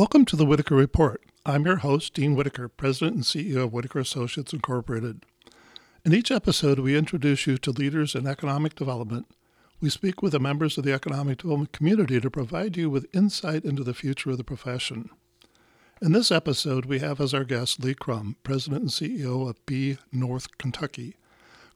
Welcome 0.00 0.24
to 0.24 0.36
the 0.36 0.46
Whittaker 0.46 0.76
Report. 0.76 1.22
I'm 1.44 1.66
your 1.66 1.76
host, 1.76 2.14
Dean 2.14 2.34
Whittaker, 2.34 2.68
President 2.68 3.16
and 3.16 3.22
CEO 3.22 3.64
of 3.64 3.74
Whittaker 3.74 3.98
Associates 3.98 4.54
Incorporated. 4.54 5.26
In 6.06 6.14
each 6.14 6.30
episode, 6.30 6.78
we 6.78 6.96
introduce 6.96 7.46
you 7.46 7.58
to 7.58 7.70
leaders 7.70 8.14
in 8.14 8.26
economic 8.26 8.74
development. 8.74 9.26
We 9.78 9.90
speak 9.90 10.22
with 10.22 10.32
the 10.32 10.40
members 10.40 10.78
of 10.78 10.84
the 10.84 10.94
economic 10.94 11.36
development 11.36 11.72
community 11.72 12.18
to 12.18 12.30
provide 12.30 12.78
you 12.78 12.88
with 12.88 13.14
insight 13.14 13.66
into 13.66 13.84
the 13.84 13.92
future 13.92 14.30
of 14.30 14.38
the 14.38 14.42
profession. 14.42 15.10
In 16.00 16.12
this 16.12 16.30
episode, 16.32 16.86
we 16.86 17.00
have 17.00 17.20
as 17.20 17.34
our 17.34 17.44
guest 17.44 17.84
Lee 17.84 17.94
Crume, 17.94 18.36
President 18.42 18.80
and 18.80 18.90
CEO 18.90 19.50
of 19.50 19.66
B 19.66 19.98
North 20.10 20.56
Kentucky 20.56 21.16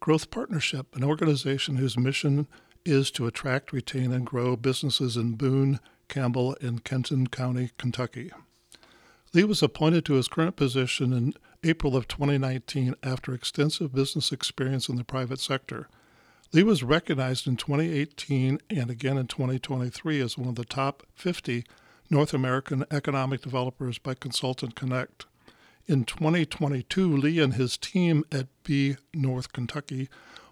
Growth 0.00 0.30
Partnership, 0.30 0.86
an 0.96 1.04
organization 1.04 1.76
whose 1.76 1.98
mission 1.98 2.48
is 2.86 3.10
to 3.10 3.26
attract, 3.26 3.70
retain, 3.70 4.14
and 4.14 4.24
grow 4.24 4.56
businesses 4.56 5.18
in 5.18 5.32
Boone, 5.32 5.78
Campbell 6.08 6.54
in 6.54 6.80
Kenton 6.80 7.26
County, 7.26 7.70
Kentucky. 7.78 8.30
Lee 9.32 9.44
was 9.44 9.62
appointed 9.62 10.04
to 10.04 10.14
his 10.14 10.28
current 10.28 10.56
position 10.56 11.12
in 11.12 11.34
April 11.64 11.96
of 11.96 12.06
2019 12.06 12.94
after 13.02 13.34
extensive 13.34 13.92
business 13.92 14.30
experience 14.30 14.88
in 14.88 14.96
the 14.96 15.04
private 15.04 15.40
sector. 15.40 15.88
Lee 16.52 16.62
was 16.62 16.84
recognized 16.84 17.48
in 17.48 17.56
2018 17.56 18.60
and 18.70 18.90
again 18.90 19.18
in 19.18 19.26
2023 19.26 20.20
as 20.20 20.38
one 20.38 20.48
of 20.48 20.54
the 20.54 20.64
top 20.64 21.02
50 21.14 21.64
North 22.10 22.32
American 22.32 22.84
economic 22.92 23.42
developers 23.42 23.98
by 23.98 24.14
Consultant 24.14 24.76
Connect. 24.76 25.26
In 25.86 26.04
2022, 26.04 27.16
Lee 27.16 27.40
and 27.40 27.54
his 27.54 27.76
team 27.76 28.24
at 28.30 28.46
B 28.62 28.96
North 29.12 29.52
Kentucky 29.52 30.08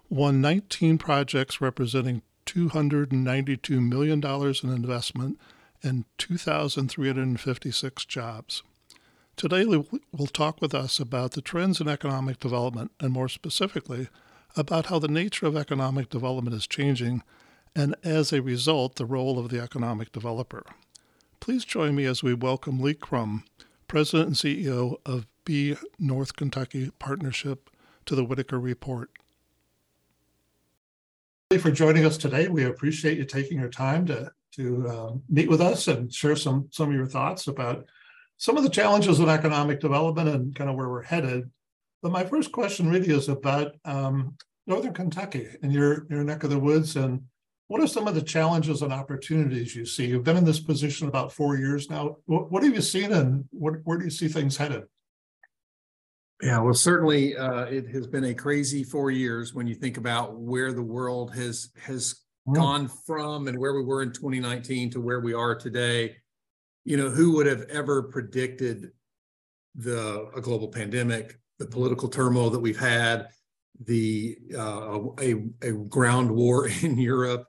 won 0.09 0.41
19 0.41 0.97
projects 0.97 1.61
representing 1.61 2.21
$292 2.45 3.87
million 3.87 4.23
in 4.25 4.69
investment 4.69 5.39
and 5.81 6.05
2,356 6.17 8.05
jobs. 8.05 8.63
Today, 9.35 9.65
we'll 9.65 10.27
talk 10.27 10.61
with 10.61 10.75
us 10.75 10.99
about 10.99 11.31
the 11.31 11.41
trends 11.41 11.81
in 11.81 11.87
economic 11.87 12.39
development 12.39 12.91
and 12.99 13.11
more 13.11 13.29
specifically, 13.29 14.07
about 14.55 14.85
how 14.85 14.99
the 14.99 15.07
nature 15.07 15.47
of 15.47 15.57
economic 15.57 16.09
development 16.09 16.55
is 16.55 16.67
changing 16.67 17.23
and 17.75 17.95
as 18.03 18.31
a 18.31 18.41
result, 18.41 18.95
the 18.95 19.05
role 19.05 19.39
of 19.39 19.49
the 19.49 19.59
economic 19.59 20.11
developer. 20.11 20.63
Please 21.39 21.65
join 21.65 21.95
me 21.95 22.05
as 22.05 22.21
we 22.21 22.33
welcome 22.33 22.79
Lee 22.79 22.93
Crume, 22.93 23.43
President 23.87 24.27
and 24.27 24.35
CEO 24.35 24.97
of 25.05 25.25
B 25.43 25.75
North 25.99 26.35
Kentucky 26.35 26.91
Partnership, 26.99 27.69
to 28.05 28.15
the 28.15 28.23
Whittaker 28.23 28.59
Report 28.59 29.09
for 31.57 31.71
joining 31.71 32.05
us 32.05 32.17
today. 32.17 32.47
We 32.47 32.65
appreciate 32.65 33.17
you 33.17 33.25
taking 33.25 33.59
your 33.59 33.69
time 33.69 34.05
to 34.07 34.31
to 34.55 34.87
uh, 34.87 35.11
meet 35.29 35.49
with 35.49 35.61
us 35.61 35.87
and 35.87 36.13
share 36.13 36.35
some 36.35 36.67
some 36.71 36.89
of 36.89 36.95
your 36.95 37.07
thoughts 37.07 37.47
about 37.47 37.85
some 38.37 38.57
of 38.57 38.63
the 38.63 38.69
challenges 38.69 39.19
of 39.19 39.29
economic 39.29 39.79
development 39.79 40.29
and 40.29 40.55
kind 40.55 40.69
of 40.69 40.75
where 40.75 40.89
we're 40.89 41.01
headed. 41.01 41.49
But 42.01 42.11
my 42.11 42.23
first 42.23 42.51
question 42.51 42.89
really 42.89 43.09
is 43.09 43.29
about 43.29 43.71
um, 43.85 44.35
Northern 44.67 44.93
Kentucky 44.93 45.47
and 45.61 45.71
your 45.71 46.05
your 46.09 46.23
neck 46.23 46.43
of 46.43 46.49
the 46.49 46.59
woods, 46.59 46.95
and 46.95 47.23
what 47.67 47.81
are 47.81 47.87
some 47.87 48.07
of 48.07 48.15
the 48.15 48.21
challenges 48.21 48.81
and 48.81 48.93
opportunities 48.93 49.75
you 49.75 49.85
see? 49.85 50.05
You've 50.05 50.23
been 50.23 50.37
in 50.37 50.45
this 50.45 50.59
position 50.59 51.07
about 51.07 51.31
four 51.31 51.57
years 51.57 51.89
now. 51.89 52.17
What, 52.25 52.51
what 52.51 52.63
have 52.63 52.75
you 52.75 52.81
seen, 52.81 53.11
and 53.11 53.45
what, 53.51 53.75
where 53.83 53.97
do 53.97 54.05
you 54.05 54.11
see 54.11 54.27
things 54.27 54.57
headed? 54.57 54.83
Yeah, 56.43 56.59
well, 56.59 56.73
certainly 56.73 57.37
uh, 57.37 57.63
it 57.65 57.87
has 57.91 58.05
been 58.05 58.25
a 58.25 58.33
crazy 58.33 58.83
four 58.83 59.11
years 59.11 59.53
when 59.53 59.65
you 59.65 59.75
think 59.75 59.95
about 59.95 60.35
where 60.35 60.73
the 60.73 60.83
world 60.83 61.33
has 61.33 61.69
has 61.81 62.15
mm. 62.45 62.53
gone 62.53 62.89
from 62.89 63.47
and 63.47 63.57
where 63.57 63.73
we 63.73 63.81
were 63.81 64.03
in 64.03 64.11
2019 64.11 64.91
to 64.91 64.99
where 64.99 65.21
we 65.21 65.33
are 65.33 65.55
today. 65.55 66.17
You 66.83 66.97
know, 66.97 67.09
who 67.09 67.31
would 67.35 67.45
have 67.45 67.61
ever 67.69 68.03
predicted 68.03 68.91
the 69.75 70.29
a 70.35 70.41
global 70.41 70.67
pandemic, 70.67 71.39
the 71.59 71.65
political 71.65 72.09
turmoil 72.09 72.49
that 72.49 72.59
we've 72.59 72.79
had, 72.79 73.29
the 73.85 74.37
uh, 74.53 74.99
a 75.21 75.35
a 75.61 75.71
ground 75.71 76.29
war 76.29 76.67
in 76.81 76.97
Europe, 76.97 77.47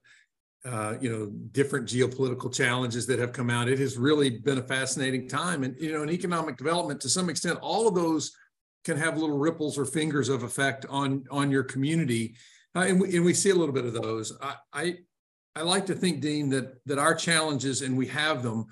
uh, 0.64 0.94
you 1.00 1.10
know, 1.10 1.32
different 1.50 1.88
geopolitical 1.88 2.54
challenges 2.54 3.08
that 3.08 3.18
have 3.18 3.32
come 3.32 3.50
out. 3.50 3.68
It 3.68 3.80
has 3.80 3.98
really 3.98 4.38
been 4.38 4.58
a 4.58 4.62
fascinating 4.62 5.28
time, 5.28 5.64
and 5.64 5.74
you 5.80 5.90
know, 5.90 6.04
in 6.04 6.10
economic 6.10 6.56
development, 6.56 7.00
to 7.00 7.08
some 7.08 7.28
extent, 7.28 7.58
all 7.60 7.88
of 7.88 7.96
those 7.96 8.30
can 8.84 8.96
have 8.96 9.16
little 9.16 9.38
ripples 9.38 9.78
or 9.78 9.84
fingers 9.84 10.28
of 10.28 10.42
effect 10.42 10.86
on 10.88 11.24
on 11.30 11.50
your 11.50 11.64
community, 11.64 12.34
uh, 12.74 12.80
and, 12.80 13.00
we, 13.00 13.16
and 13.16 13.24
we 13.24 13.34
see 13.34 13.50
a 13.50 13.54
little 13.54 13.74
bit 13.74 13.86
of 13.86 13.94
those. 13.94 14.36
I, 14.40 14.54
I 14.72 14.98
I 15.56 15.62
like 15.62 15.86
to 15.86 15.94
think, 15.94 16.20
Dean, 16.20 16.50
that 16.50 16.84
that 16.86 16.98
our 16.98 17.14
challenges, 17.14 17.82
and 17.82 17.96
we 17.96 18.06
have 18.08 18.42
them, 18.42 18.66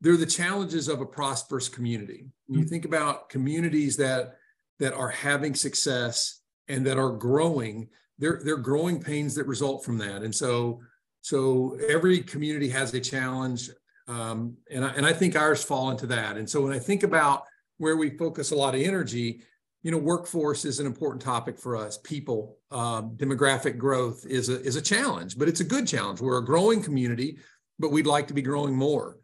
they're 0.00 0.16
the 0.16 0.26
challenges 0.26 0.88
of 0.88 1.00
a 1.00 1.06
prosperous 1.06 1.68
community. 1.68 2.26
When 2.46 2.58
you 2.58 2.64
mm-hmm. 2.64 2.70
think 2.70 2.84
about 2.84 3.28
communities 3.28 3.96
that 3.96 4.36
that 4.78 4.94
are 4.94 5.10
having 5.10 5.54
success 5.54 6.40
and 6.68 6.86
that 6.86 6.98
are 6.98 7.12
growing, 7.12 7.88
they're 8.18 8.40
they're 8.44 8.56
growing 8.56 9.00
pains 9.00 9.34
that 9.34 9.46
result 9.46 9.84
from 9.84 9.98
that. 9.98 10.22
And 10.22 10.34
so 10.34 10.80
so 11.20 11.78
every 11.88 12.20
community 12.20 12.68
has 12.70 12.92
a 12.94 13.00
challenge, 13.00 13.70
um, 14.08 14.56
and 14.70 14.84
I, 14.84 14.88
and 14.88 15.06
I 15.06 15.12
think 15.12 15.36
ours 15.36 15.62
fall 15.62 15.90
into 15.92 16.06
that. 16.08 16.36
And 16.36 16.50
so 16.50 16.62
when 16.62 16.72
I 16.72 16.80
think 16.80 17.04
about 17.04 17.44
where 17.78 17.96
we 17.96 18.16
focus 18.16 18.50
a 18.50 18.56
lot 18.56 18.74
of 18.74 18.80
energy, 18.80 19.42
you 19.82 19.90
know, 19.90 19.98
workforce 19.98 20.64
is 20.64 20.78
an 20.78 20.86
important 20.86 21.22
topic 21.22 21.58
for 21.58 21.76
us. 21.76 21.98
People, 21.98 22.58
um, 22.70 23.16
demographic 23.16 23.78
growth 23.78 24.24
is 24.26 24.48
a 24.48 24.60
is 24.62 24.76
a 24.76 24.82
challenge, 24.82 25.36
but 25.36 25.48
it's 25.48 25.60
a 25.60 25.64
good 25.64 25.86
challenge. 25.86 26.20
We're 26.20 26.38
a 26.38 26.44
growing 26.44 26.82
community, 26.82 27.38
but 27.78 27.90
we'd 27.90 28.06
like 28.06 28.28
to 28.28 28.34
be 28.34 28.42
growing 28.42 28.74
more. 28.76 29.18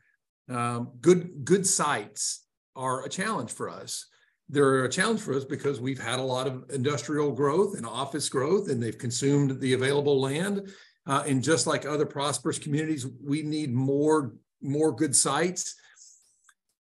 Um, 0.48 0.92
good 1.00 1.44
good 1.44 1.66
sites 1.66 2.44
are 2.74 3.04
a 3.04 3.08
challenge 3.08 3.52
for 3.52 3.70
us. 3.70 4.06
They're 4.48 4.84
a 4.84 4.90
challenge 4.90 5.20
for 5.20 5.34
us 5.34 5.44
because 5.44 5.80
we've 5.80 6.00
had 6.00 6.18
a 6.18 6.22
lot 6.22 6.46
of 6.46 6.64
industrial 6.70 7.32
growth 7.32 7.76
and 7.76 7.86
office 7.86 8.28
growth, 8.28 8.68
and 8.68 8.82
they've 8.82 8.98
consumed 8.98 9.60
the 9.60 9.74
available 9.74 10.20
land. 10.20 10.70
Uh, 11.06 11.22
and 11.26 11.42
just 11.42 11.66
like 11.66 11.86
other 11.86 12.04
prosperous 12.04 12.58
communities, 12.58 13.06
we 13.24 13.42
need 13.42 13.72
more 13.72 14.34
more 14.60 14.90
good 14.90 15.14
sites. 15.14 15.76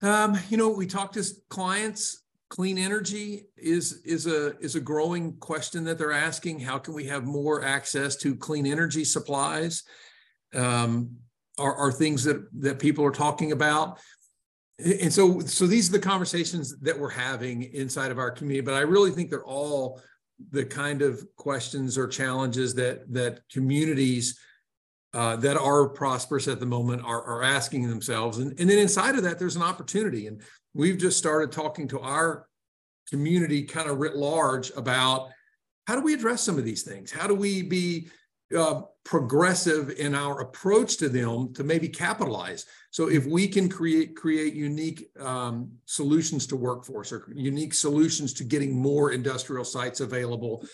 Um, 0.01 0.39
you 0.49 0.57
know, 0.57 0.69
we 0.69 0.87
talk 0.87 1.11
to 1.11 1.23
clients 1.49 2.23
clean 2.51 2.77
energy 2.77 3.45
is 3.55 4.01
is 4.03 4.27
a 4.27 4.57
is 4.59 4.75
a 4.75 4.79
growing 4.81 5.37
question 5.37 5.85
that 5.85 5.97
they're 5.97 6.11
asking. 6.11 6.59
How 6.59 6.77
can 6.77 6.93
we 6.93 7.05
have 7.05 7.23
more 7.23 7.63
access 7.63 8.17
to 8.17 8.35
clean 8.35 8.67
energy 8.67 9.05
supplies? 9.05 9.83
Um, 10.53 11.11
are, 11.57 11.75
are 11.75 11.91
things 11.91 12.25
that 12.25 12.45
that 12.61 12.77
people 12.77 13.05
are 13.05 13.11
talking 13.11 13.53
about. 13.53 13.99
And 14.79 15.13
so 15.13 15.39
so 15.39 15.65
these 15.65 15.87
are 15.89 15.93
the 15.93 15.99
conversations 15.99 16.77
that 16.79 16.99
we're 16.99 17.09
having 17.09 17.63
inside 17.63 18.11
of 18.11 18.19
our 18.19 18.31
community. 18.31 18.65
But 18.65 18.73
I 18.73 18.81
really 18.81 19.11
think 19.11 19.29
they're 19.29 19.45
all 19.45 20.01
the 20.51 20.65
kind 20.65 21.01
of 21.01 21.25
questions 21.37 21.97
or 21.97 22.07
challenges 22.07 22.73
that 22.75 23.11
that 23.13 23.39
communities 23.49 24.37
uh, 25.13 25.37
that 25.37 25.57
are 25.57 25.87
prosperous 25.89 26.47
at 26.47 26.59
the 26.59 26.65
moment 26.65 27.01
are, 27.05 27.23
are 27.23 27.43
asking 27.43 27.89
themselves. 27.89 28.39
And, 28.39 28.57
and 28.59 28.69
then 28.69 28.77
inside 28.77 29.15
of 29.15 29.23
that, 29.23 29.39
there's 29.39 29.57
an 29.57 29.61
opportunity. 29.61 30.27
And 30.27 30.41
we've 30.73 30.97
just 30.97 31.17
started 31.17 31.51
talking 31.51 31.87
to 31.89 31.99
our 31.99 32.47
community 33.09 33.63
kind 33.63 33.89
of 33.89 33.97
writ 33.97 34.15
large 34.15 34.71
about 34.75 35.29
how 35.87 35.95
do 35.95 36.01
we 36.01 36.13
address 36.13 36.41
some 36.41 36.57
of 36.57 36.63
these 36.63 36.83
things? 36.83 37.11
How 37.11 37.27
do 37.27 37.35
we 37.35 37.61
be 37.61 38.07
uh, 38.57 38.81
progressive 39.03 39.89
in 39.91 40.13
our 40.13 40.41
approach 40.41 40.97
to 40.97 41.09
them 41.09 41.53
to 41.53 41.63
maybe 41.63 41.89
capitalize? 41.89 42.65
So 42.91 43.09
if 43.09 43.25
we 43.25 43.47
can 43.47 43.67
create 43.67 44.15
create 44.15 44.53
unique 44.53 45.09
um, 45.19 45.71
solutions 45.85 46.47
to 46.47 46.55
workforce 46.55 47.11
or 47.11 47.27
unique 47.33 47.73
solutions 47.73 48.33
to 48.35 48.43
getting 48.43 48.75
more 48.75 49.11
industrial 49.11 49.65
sites 49.65 49.99
available, 49.99 50.65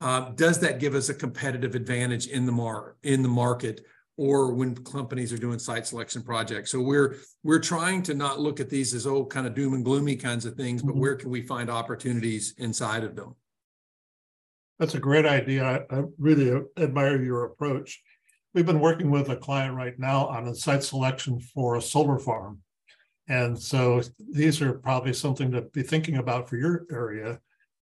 uh, 0.00 0.30
does 0.30 0.58
that 0.60 0.80
give 0.80 0.94
us 0.94 1.08
a 1.08 1.14
competitive 1.14 1.74
advantage 1.74 2.26
in 2.26 2.44
the 2.44 2.52
mar 2.52 2.96
in 3.02 3.22
the 3.22 3.28
market 3.28 3.86
or 4.16 4.54
when 4.54 4.74
companies 4.74 5.32
are 5.32 5.38
doing 5.38 5.58
site 5.58 5.86
selection 5.86 6.22
projects. 6.22 6.70
So 6.70 6.80
we're 6.80 7.16
we're 7.42 7.58
trying 7.58 8.02
to 8.04 8.14
not 8.14 8.40
look 8.40 8.60
at 8.60 8.70
these 8.70 8.94
as 8.94 9.06
oh 9.06 9.24
kind 9.26 9.46
of 9.46 9.54
doom 9.54 9.74
and 9.74 9.84
gloomy 9.84 10.16
kinds 10.16 10.46
of 10.46 10.54
things, 10.54 10.82
but 10.82 10.92
mm-hmm. 10.92 11.00
where 11.00 11.16
can 11.16 11.30
we 11.30 11.42
find 11.42 11.70
opportunities 11.70 12.54
inside 12.58 13.04
of 13.04 13.14
them? 13.14 13.34
That's 14.78 14.94
a 14.94 15.00
great 15.00 15.26
idea. 15.26 15.64
I, 15.64 15.94
I 15.94 16.02
really 16.18 16.62
admire 16.78 17.22
your 17.22 17.44
approach. 17.44 18.02
We've 18.54 18.66
been 18.66 18.80
working 18.80 19.10
with 19.10 19.28
a 19.28 19.36
client 19.36 19.74
right 19.74 19.98
now 19.98 20.26
on 20.26 20.48
a 20.48 20.54
site 20.54 20.82
selection 20.82 21.40
for 21.40 21.76
a 21.76 21.82
solar 21.82 22.18
farm. 22.18 22.60
And 23.28 23.58
so 23.58 24.02
these 24.30 24.62
are 24.62 24.74
probably 24.74 25.12
something 25.12 25.50
to 25.50 25.62
be 25.62 25.82
thinking 25.82 26.16
about 26.16 26.48
for 26.48 26.56
your 26.56 26.86
area. 26.90 27.40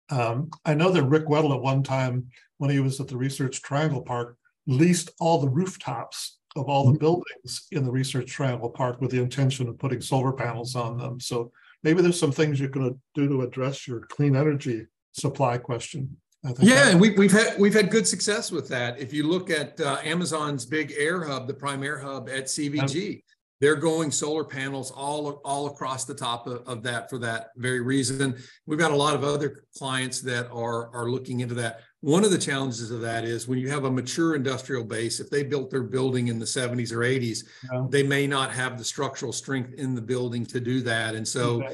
Um, 0.09 0.51
I 0.63 0.73
know 0.75 0.91
that 0.91 1.03
Rick 1.03 1.25
Weddle 1.25 1.55
at 1.55 1.61
one 1.61 1.83
time, 1.83 2.27
when 2.57 2.69
he 2.69 2.79
was 2.79 2.99
at 2.99 3.07
the 3.07 3.17
Research 3.17 3.61
Triangle 3.61 4.01
Park, 4.01 4.37
leased 4.68 5.12
all 5.19 5.39
the 5.39 5.50
rooftops 5.50 6.39
of 6.56 6.69
all 6.69 6.86
the 6.86 6.92
mm-hmm. 6.92 7.00
buildings 7.00 7.68
in 7.71 7.83
the 7.83 7.92
Research 7.92 8.31
Triangle 8.31 8.69
Park 8.69 9.01
with 9.01 9.12
the 9.12 9.21
intention 9.21 9.68
of 9.68 9.80
putting 9.80 10.01
solar 10.01 10.31
panels 10.31 10.75
on 10.75 10.98
them. 10.98 11.19
So 11.19 11.51
maybe 11.83 12.01
there's 12.01 12.19
some 12.19 12.31
things 12.31 12.60
you 12.60 12.69
can 12.69 13.00
do 13.15 13.27
to 13.27 13.42
address 13.42 13.88
your 13.88 14.01
clean 14.01 14.36
energy 14.36 14.86
supply 15.13 15.57
question. 15.57 16.18
Yeah, 16.60 16.89
and 16.89 17.00
we, 17.00 17.12
we've 17.12 17.31
had 17.31 17.57
we've 17.57 17.74
had 17.74 17.89
good 17.89 18.06
success 18.06 18.51
with 18.51 18.68
that. 18.68 19.00
If 19.00 19.13
you 19.13 19.25
look 19.25 19.50
at 19.50 19.80
uh, 19.80 20.00
Amazon's 20.04 20.66
big 20.66 20.94
air 20.98 21.24
hub, 21.24 21.48
the 21.48 21.54
prime 21.54 21.83
air 21.83 21.98
hub 21.98 22.27
at 22.27 22.45
CVG, 22.45 23.24
they're 23.63 23.75
going 23.77 24.12
solar 24.12 24.44
panels 24.44 24.92
all 24.92 25.42
all 25.45 25.68
across 25.68 26.04
the 26.04 26.13
top 26.13 26.48
of, 26.48 26.68
of 26.68 26.83
that 26.83 27.10
for 27.10 27.18
that 27.18 27.51
very 27.56 27.80
reason. 27.80 28.36
We've 28.65 28.77
got 28.77 28.92
a 28.92 28.95
lot 28.95 29.15
of 29.15 29.24
other 29.24 29.63
clients 29.77 30.19
that 30.21 30.51
are 30.51 30.94
are 30.94 31.10
looking 31.10 31.39
into 31.39 31.56
that. 31.56 31.80
One 32.01 32.25
of 32.25 32.31
the 32.31 32.38
challenges 32.38 32.92
of 32.92 33.00
that 33.00 33.24
is 33.24 33.48
when 33.48 33.60
you 33.60 33.69
have 33.69 33.86
a 33.86 33.92
mature 33.92 34.36
industrial 34.36 34.83
base, 34.83 35.21
if 35.21 35.30
they 35.30 35.44
built 35.44 35.71
their 35.71 35.83
building 35.83 36.27
in 36.27 36.39
the 36.39 36.45
70s 36.45 36.92
or 36.92 36.98
80s, 36.98 37.45
yeah. 37.71 37.86
they 37.89 38.04
may 38.04 38.27
not 38.27 38.51
have 38.51 38.77
the 38.77 38.83
structural 38.83 39.31
strength 39.31 39.74
in 39.75 39.95
the 39.95 40.01
building 40.01 40.45
to 40.48 40.59
do 40.59 40.81
that, 40.81 41.16
and 41.16 41.25
so 41.25 41.63
okay. 41.63 41.74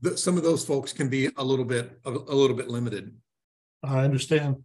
the, 0.00 0.16
some 0.16 0.38
of 0.38 0.42
those 0.42 0.64
folks 0.64 0.90
can 0.90 1.10
be 1.10 1.28
a 1.36 1.44
little 1.44 1.66
bit 1.66 2.00
a, 2.06 2.10
a 2.12 2.34
little 2.34 2.56
bit 2.56 2.68
limited. 2.68 3.14
I 3.84 4.04
understand. 4.04 4.56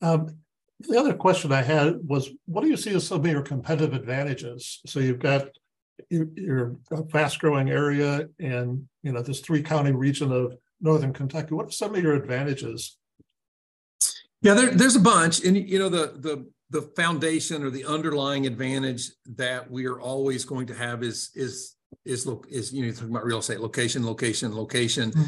Um, 0.00 0.38
the 0.80 0.98
other 0.98 1.12
question 1.12 1.52
I 1.52 1.60
had 1.60 1.98
was, 2.02 2.30
what 2.46 2.62
do 2.62 2.68
you 2.68 2.78
see 2.78 2.94
as 2.94 3.06
some 3.06 3.20
of 3.20 3.30
your 3.30 3.42
competitive 3.42 3.92
advantages? 3.92 4.80
So 4.86 5.00
you've 5.00 5.18
got 5.18 5.48
you're 6.10 6.76
a 6.90 7.04
fast 7.08 7.38
growing 7.38 7.70
area 7.70 8.28
and 8.38 8.86
you 9.02 9.12
know 9.12 9.22
this 9.22 9.40
three 9.40 9.62
county 9.62 9.92
region 9.92 10.32
of 10.32 10.56
northern 10.80 11.12
kentucky 11.12 11.54
what 11.54 11.66
are 11.66 11.70
some 11.70 11.94
of 11.94 12.02
your 12.02 12.14
advantages? 12.14 12.96
Yeah 14.42 14.54
there, 14.54 14.70
there's 14.70 14.96
a 14.96 15.00
bunch 15.00 15.44
and 15.44 15.56
you 15.56 15.78
know 15.78 15.88
the 15.88 16.14
the 16.18 16.48
the 16.70 16.82
foundation 16.96 17.64
or 17.64 17.70
the 17.70 17.84
underlying 17.84 18.46
advantage 18.46 19.10
that 19.36 19.70
we 19.70 19.86
are 19.86 20.00
always 20.00 20.44
going 20.44 20.66
to 20.66 20.74
have 20.74 21.02
is 21.02 21.30
is 21.34 21.76
is 22.04 22.26
look 22.26 22.46
is 22.50 22.72
you 22.72 22.86
know 22.86 22.92
talking 22.92 23.10
about 23.10 23.24
real 23.24 23.38
estate 23.38 23.60
location 23.60 24.04
location 24.04 24.54
location. 24.54 25.10
Mm-hmm. 25.10 25.22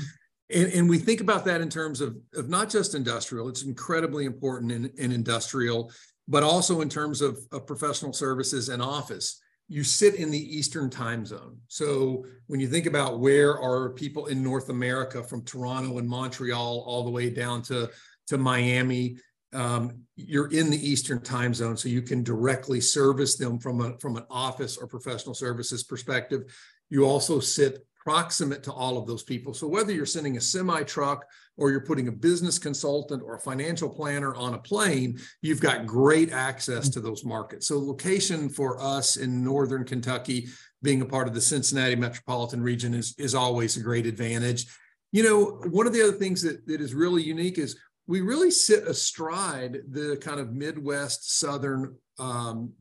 and, 0.50 0.72
and 0.72 0.88
we 0.88 0.98
think 0.98 1.20
about 1.20 1.44
that 1.46 1.60
in 1.60 1.68
terms 1.68 2.00
of 2.00 2.16
of 2.34 2.48
not 2.48 2.70
just 2.70 2.94
industrial 2.94 3.48
it's 3.48 3.62
incredibly 3.62 4.24
important 4.26 4.70
in, 4.70 4.90
in 4.98 5.12
industrial 5.12 5.90
but 6.28 6.44
also 6.44 6.80
in 6.80 6.88
terms 6.88 7.22
of, 7.22 7.40
of 7.50 7.66
professional 7.66 8.12
services 8.12 8.68
and 8.68 8.80
office 8.80 9.40
you 9.70 9.84
sit 9.84 10.16
in 10.16 10.32
the 10.32 10.58
Eastern 10.58 10.90
time 10.90 11.24
zone. 11.24 11.56
So 11.68 12.26
when 12.48 12.58
you 12.58 12.66
think 12.66 12.86
about 12.86 13.20
where 13.20 13.56
are 13.56 13.90
people 13.90 14.26
in 14.26 14.42
North 14.42 14.68
America 14.68 15.22
from 15.22 15.44
Toronto 15.44 15.98
and 15.98 16.08
Montreal 16.08 16.82
all 16.84 17.04
the 17.04 17.10
way 17.10 17.30
down 17.30 17.62
to, 17.62 17.88
to 18.26 18.36
Miami, 18.36 19.16
um, 19.52 20.02
you're 20.16 20.50
in 20.50 20.70
the 20.70 20.88
Eastern 20.90 21.22
time 21.22 21.54
zone. 21.54 21.76
So 21.76 21.88
you 21.88 22.02
can 22.02 22.24
directly 22.24 22.80
service 22.80 23.36
them 23.36 23.60
from, 23.60 23.80
a, 23.80 23.96
from 24.00 24.16
an 24.16 24.24
office 24.28 24.76
or 24.76 24.88
professional 24.88 25.36
services 25.36 25.84
perspective. 25.84 26.52
You 26.88 27.04
also 27.04 27.38
sit 27.38 27.86
proximate 28.00 28.62
to 28.64 28.72
all 28.72 28.96
of 28.98 29.06
those 29.06 29.22
people. 29.22 29.54
So 29.54 29.68
whether 29.68 29.92
you're 29.92 30.06
sending 30.06 30.36
a 30.36 30.40
semi 30.40 30.82
truck 30.82 31.26
or 31.56 31.70
you're 31.70 31.84
putting 31.84 32.08
a 32.08 32.12
business 32.12 32.58
consultant 32.58 33.22
or 33.22 33.36
a 33.36 33.40
financial 33.40 33.90
planner 33.90 34.34
on 34.34 34.54
a 34.54 34.58
plane, 34.58 35.18
you've 35.42 35.60
got 35.60 35.86
great 35.86 36.32
access 36.32 36.88
to 36.88 37.00
those 37.00 37.24
markets. 37.24 37.68
So 37.68 37.78
location 37.78 38.48
for 38.48 38.80
us 38.80 39.16
in 39.16 39.44
Northern 39.44 39.84
Kentucky, 39.84 40.48
being 40.82 41.02
a 41.02 41.06
part 41.06 41.28
of 41.28 41.34
the 41.34 41.40
Cincinnati 41.40 41.94
metropolitan 41.94 42.62
region 42.62 42.94
is, 42.94 43.14
is 43.18 43.34
always 43.34 43.76
a 43.76 43.82
great 43.82 44.06
advantage. 44.06 44.66
You 45.12 45.22
know, 45.22 45.44
one 45.68 45.86
of 45.86 45.92
the 45.92 46.02
other 46.02 46.16
things 46.16 46.40
that, 46.42 46.66
that 46.66 46.80
is 46.80 46.94
really 46.94 47.22
unique 47.22 47.58
is 47.58 47.78
we 48.06 48.22
really 48.22 48.50
sit 48.50 48.88
astride 48.88 49.82
the 49.90 50.16
kind 50.22 50.40
of 50.40 50.54
Midwest 50.54 51.38
Southern 51.38 51.96
um, 52.18 52.72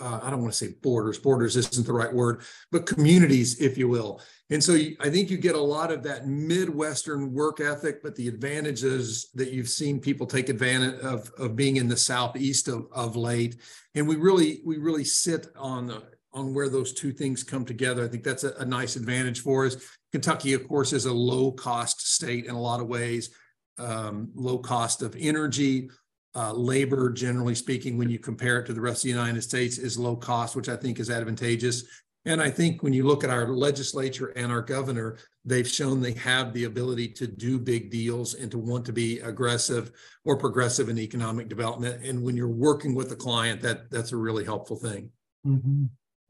uh, 0.00 0.20
I 0.22 0.30
don't 0.30 0.40
want 0.40 0.52
to 0.52 0.58
say 0.66 0.74
borders, 0.82 1.18
borders 1.18 1.56
isn't 1.56 1.86
the 1.86 1.92
right 1.92 2.12
word, 2.12 2.42
but 2.70 2.86
communities, 2.86 3.60
if 3.60 3.76
you 3.76 3.88
will. 3.88 4.20
And 4.50 4.62
so 4.62 4.74
I 5.00 5.10
think 5.10 5.30
you 5.30 5.36
get 5.36 5.54
a 5.54 5.60
lot 5.60 5.92
of 5.92 6.02
that 6.04 6.26
Midwestern 6.26 7.32
work 7.32 7.60
ethic, 7.60 8.02
but 8.02 8.16
the 8.16 8.28
advantages 8.28 9.30
that 9.34 9.52
you've 9.52 9.68
seen 9.68 10.00
people 10.00 10.26
take 10.26 10.48
advantage 10.48 11.00
of, 11.00 11.30
of 11.38 11.56
being 11.56 11.76
in 11.76 11.88
the 11.88 11.96
Southeast 11.96 12.68
of, 12.68 12.86
of 12.92 13.16
late. 13.16 13.56
And 13.94 14.08
we 14.08 14.16
really, 14.16 14.60
we 14.64 14.78
really 14.78 15.04
sit 15.04 15.48
on 15.56 15.86
the, 15.86 16.02
on 16.32 16.54
where 16.54 16.68
those 16.68 16.92
two 16.92 17.12
things 17.12 17.42
come 17.42 17.64
together. 17.64 18.04
I 18.04 18.08
think 18.08 18.24
that's 18.24 18.44
a, 18.44 18.54
a 18.54 18.64
nice 18.64 18.96
advantage 18.96 19.40
for 19.40 19.66
us. 19.66 19.76
Kentucky, 20.12 20.54
of 20.54 20.66
course, 20.66 20.92
is 20.92 21.06
a 21.06 21.12
low 21.12 21.52
cost 21.52 22.14
state 22.14 22.46
in 22.46 22.54
a 22.54 22.60
lot 22.60 22.80
of 22.80 22.86
ways, 22.86 23.30
um, 23.78 24.30
low 24.34 24.58
cost 24.58 25.02
of 25.02 25.14
energy, 25.18 25.90
uh, 26.38 26.52
labor, 26.52 27.10
generally 27.10 27.54
speaking, 27.56 27.98
when 27.98 28.08
you 28.08 28.18
compare 28.20 28.60
it 28.60 28.66
to 28.66 28.72
the 28.72 28.80
rest 28.80 28.98
of 28.98 29.02
the 29.10 29.18
United 29.18 29.42
States, 29.42 29.76
is 29.76 29.98
low 29.98 30.14
cost, 30.14 30.54
which 30.54 30.68
I 30.68 30.76
think 30.76 31.00
is 31.00 31.10
advantageous. 31.10 31.82
And 32.26 32.40
I 32.40 32.48
think 32.48 32.82
when 32.82 32.92
you 32.92 33.04
look 33.04 33.24
at 33.24 33.30
our 33.30 33.48
legislature 33.48 34.28
and 34.36 34.52
our 34.52 34.62
governor, 34.62 35.16
they've 35.44 35.66
shown 35.66 36.00
they 36.00 36.12
have 36.12 36.52
the 36.52 36.64
ability 36.64 37.08
to 37.14 37.26
do 37.26 37.58
big 37.58 37.90
deals 37.90 38.34
and 38.34 38.52
to 38.52 38.58
want 38.58 38.84
to 38.86 38.92
be 38.92 39.18
aggressive 39.18 39.90
or 40.24 40.36
progressive 40.36 40.88
in 40.88 40.98
economic 40.98 41.48
development. 41.48 42.04
And 42.04 42.22
when 42.22 42.36
you're 42.36 42.48
working 42.48 42.94
with 42.94 43.10
a 43.10 43.16
client, 43.16 43.60
that 43.62 43.90
that's 43.90 44.12
a 44.12 44.16
really 44.16 44.44
helpful 44.44 44.76
thing. 44.76 45.10
Mm-hmm. 45.44 45.86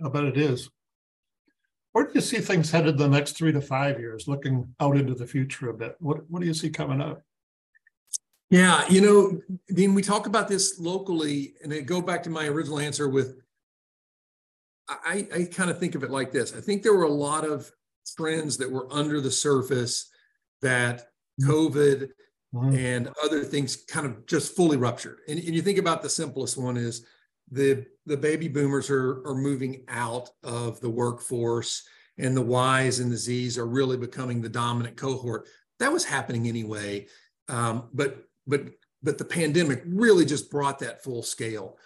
I 0.06 0.08
bet 0.08 0.24
it 0.24 0.38
is. 0.38 0.70
Where 1.92 2.06
do 2.06 2.12
you 2.14 2.20
see 2.22 2.38
things 2.38 2.70
headed 2.70 2.96
the 2.96 3.08
next 3.08 3.32
three 3.32 3.52
to 3.52 3.60
five 3.60 3.98
years, 3.98 4.26
looking 4.26 4.74
out 4.80 4.96
into 4.96 5.14
the 5.14 5.26
future 5.26 5.68
a 5.68 5.74
bit? 5.74 5.96
What 5.98 6.18
what 6.30 6.40
do 6.40 6.46
you 6.46 6.54
see 6.54 6.70
coming 6.70 7.02
up? 7.02 7.22
Yeah, 8.50 8.88
you 8.88 9.00
know, 9.02 9.40
Dean, 9.74 9.94
we 9.94 10.02
talk 10.02 10.26
about 10.26 10.48
this 10.48 10.78
locally, 10.78 11.54
and 11.62 11.72
I 11.72 11.80
go 11.80 12.00
back 12.00 12.22
to 12.22 12.30
my 12.30 12.46
original 12.46 12.78
answer 12.78 13.08
with 13.08 13.36
I, 14.88 15.26
I 15.34 15.44
kind 15.44 15.70
of 15.70 15.78
think 15.78 15.94
of 15.94 16.02
it 16.02 16.10
like 16.10 16.32
this. 16.32 16.56
I 16.56 16.60
think 16.60 16.82
there 16.82 16.94
were 16.94 17.04
a 17.04 17.10
lot 17.10 17.44
of 17.44 17.70
trends 18.16 18.56
that 18.56 18.70
were 18.70 18.90
under 18.90 19.20
the 19.20 19.30
surface 19.30 20.10
that 20.62 21.08
mm-hmm. 21.40 21.50
COVID 21.50 22.08
mm-hmm. 22.54 22.74
and 22.74 23.10
other 23.22 23.44
things 23.44 23.76
kind 23.76 24.06
of 24.06 24.26
just 24.26 24.56
fully 24.56 24.76
ruptured. 24.76 25.18
And, 25.28 25.38
and 25.38 25.54
you 25.54 25.62
think 25.62 25.78
about 25.78 26.02
the 26.02 26.08
simplest 26.08 26.56
one 26.56 26.76
is 26.76 27.04
the 27.50 27.86
the 28.06 28.16
baby 28.16 28.48
boomers 28.48 28.90
are 28.90 29.26
are 29.26 29.34
moving 29.34 29.84
out 29.88 30.30
of 30.42 30.80
the 30.80 30.90
workforce 30.90 31.86
and 32.18 32.36
the 32.36 32.42
Y's 32.42 33.00
and 33.00 33.12
the 33.12 33.16
Z's 33.16 33.58
are 33.58 33.66
really 33.66 33.96
becoming 33.96 34.40
the 34.40 34.48
dominant 34.48 34.96
cohort. 34.96 35.46
That 35.78 35.92
was 35.92 36.04
happening 36.04 36.48
anyway. 36.48 37.06
Um, 37.48 37.88
but 37.94 38.27
but 38.48 38.62
but 39.02 39.18
the 39.18 39.24
pandemic 39.24 39.82
really 39.86 40.24
just 40.24 40.50
brought 40.50 40.80
that 40.80 41.04
full 41.04 41.22
scale. 41.22 41.76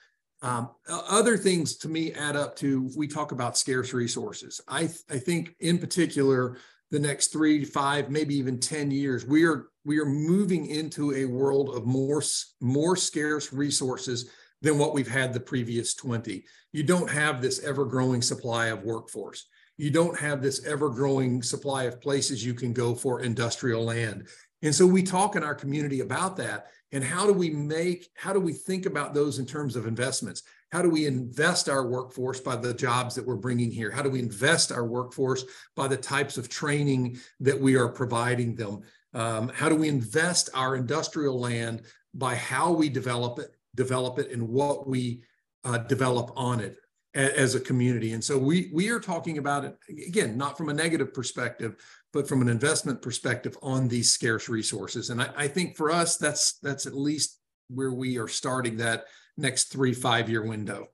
Um, 0.40 0.70
other 0.88 1.36
things 1.36 1.76
to 1.78 1.88
me 1.88 2.12
add 2.12 2.36
up 2.36 2.56
to 2.56 2.90
we 2.96 3.06
talk 3.06 3.32
about 3.32 3.58
scarce 3.58 3.92
resources. 3.92 4.60
I 4.66 4.84
I 5.10 5.18
think 5.18 5.54
in 5.60 5.78
particular 5.78 6.56
the 6.90 6.98
next 6.98 7.28
three 7.28 7.64
five, 7.64 8.10
maybe 8.10 8.34
even 8.36 8.58
ten 8.58 8.90
years, 8.90 9.26
we 9.26 9.44
are 9.44 9.66
we 9.84 9.98
are 9.98 10.06
moving 10.06 10.66
into 10.66 11.12
a 11.14 11.26
world 11.26 11.74
of 11.74 11.86
more 11.86 12.22
more 12.60 12.96
scarce 12.96 13.52
resources 13.52 14.30
than 14.62 14.78
what 14.78 14.94
we've 14.94 15.10
had 15.10 15.32
the 15.32 15.40
previous 15.40 15.92
20. 15.94 16.44
You 16.72 16.82
don't 16.84 17.10
have 17.10 17.42
this 17.42 17.64
ever 17.64 17.84
growing 17.84 18.22
supply 18.22 18.66
of 18.66 18.84
workforce. 18.84 19.48
You 19.76 19.90
don't 19.90 20.16
have 20.18 20.40
this 20.40 20.64
ever 20.64 20.88
growing 20.88 21.42
supply 21.42 21.84
of 21.84 22.00
places 22.00 22.44
you 22.44 22.54
can 22.54 22.72
go 22.72 22.94
for 22.94 23.22
industrial 23.22 23.84
land. 23.84 24.28
And 24.62 24.74
so 24.74 24.86
we 24.86 25.02
talk 25.02 25.36
in 25.36 25.42
our 25.42 25.54
community 25.54 26.00
about 26.00 26.36
that. 26.36 26.68
And 26.92 27.02
how 27.02 27.26
do 27.26 27.32
we 27.32 27.50
make, 27.50 28.10
how 28.14 28.32
do 28.32 28.40
we 28.40 28.52
think 28.52 28.86
about 28.86 29.14
those 29.14 29.38
in 29.38 29.46
terms 29.46 29.76
of 29.76 29.86
investments? 29.86 30.42
How 30.70 30.82
do 30.82 30.88
we 30.88 31.06
invest 31.06 31.68
our 31.68 31.86
workforce 31.86 32.40
by 32.40 32.56
the 32.56 32.72
jobs 32.72 33.14
that 33.14 33.26
we're 33.26 33.36
bringing 33.36 33.70
here? 33.70 33.90
How 33.90 34.02
do 34.02 34.10
we 34.10 34.20
invest 34.20 34.70
our 34.70 34.84
workforce 34.84 35.44
by 35.74 35.88
the 35.88 35.96
types 35.96 36.38
of 36.38 36.48
training 36.48 37.18
that 37.40 37.58
we 37.58 37.76
are 37.76 37.88
providing 37.88 38.54
them? 38.54 38.82
Um, 39.14 39.48
how 39.48 39.68
do 39.68 39.76
we 39.76 39.88
invest 39.88 40.48
our 40.54 40.76
industrial 40.76 41.38
land 41.38 41.82
by 42.14 42.34
how 42.34 42.72
we 42.72 42.88
develop 42.88 43.38
it, 43.38 43.56
develop 43.74 44.18
it, 44.18 44.30
and 44.30 44.48
what 44.48 44.86
we 44.86 45.22
uh, 45.64 45.78
develop 45.78 46.30
on 46.36 46.60
it? 46.60 46.76
as 47.14 47.54
a 47.54 47.60
community. 47.60 48.14
And 48.14 48.24
so 48.24 48.38
we 48.38 48.70
we 48.72 48.88
are 48.88 48.98
talking 48.98 49.36
about 49.36 49.66
it 49.66 49.76
again, 49.90 50.38
not 50.38 50.56
from 50.56 50.70
a 50.70 50.72
negative 50.72 51.12
perspective, 51.12 51.76
but 52.12 52.28
from 52.28 52.42
an 52.42 52.48
investment 52.48 53.00
perspective 53.00 53.56
on 53.62 53.88
these 53.88 54.12
scarce 54.12 54.48
resources. 54.48 55.10
And 55.10 55.22
I, 55.22 55.30
I 55.36 55.48
think 55.48 55.76
for 55.76 55.90
us, 55.90 56.16
that's 56.16 56.58
that's 56.58 56.86
at 56.86 56.94
least 56.94 57.40
where 57.68 57.92
we 57.92 58.18
are 58.18 58.28
starting 58.28 58.76
that 58.76 59.04
next 59.36 59.72
three 59.72 59.94
five 59.94 60.28
year 60.28 60.46
window. 60.46 60.88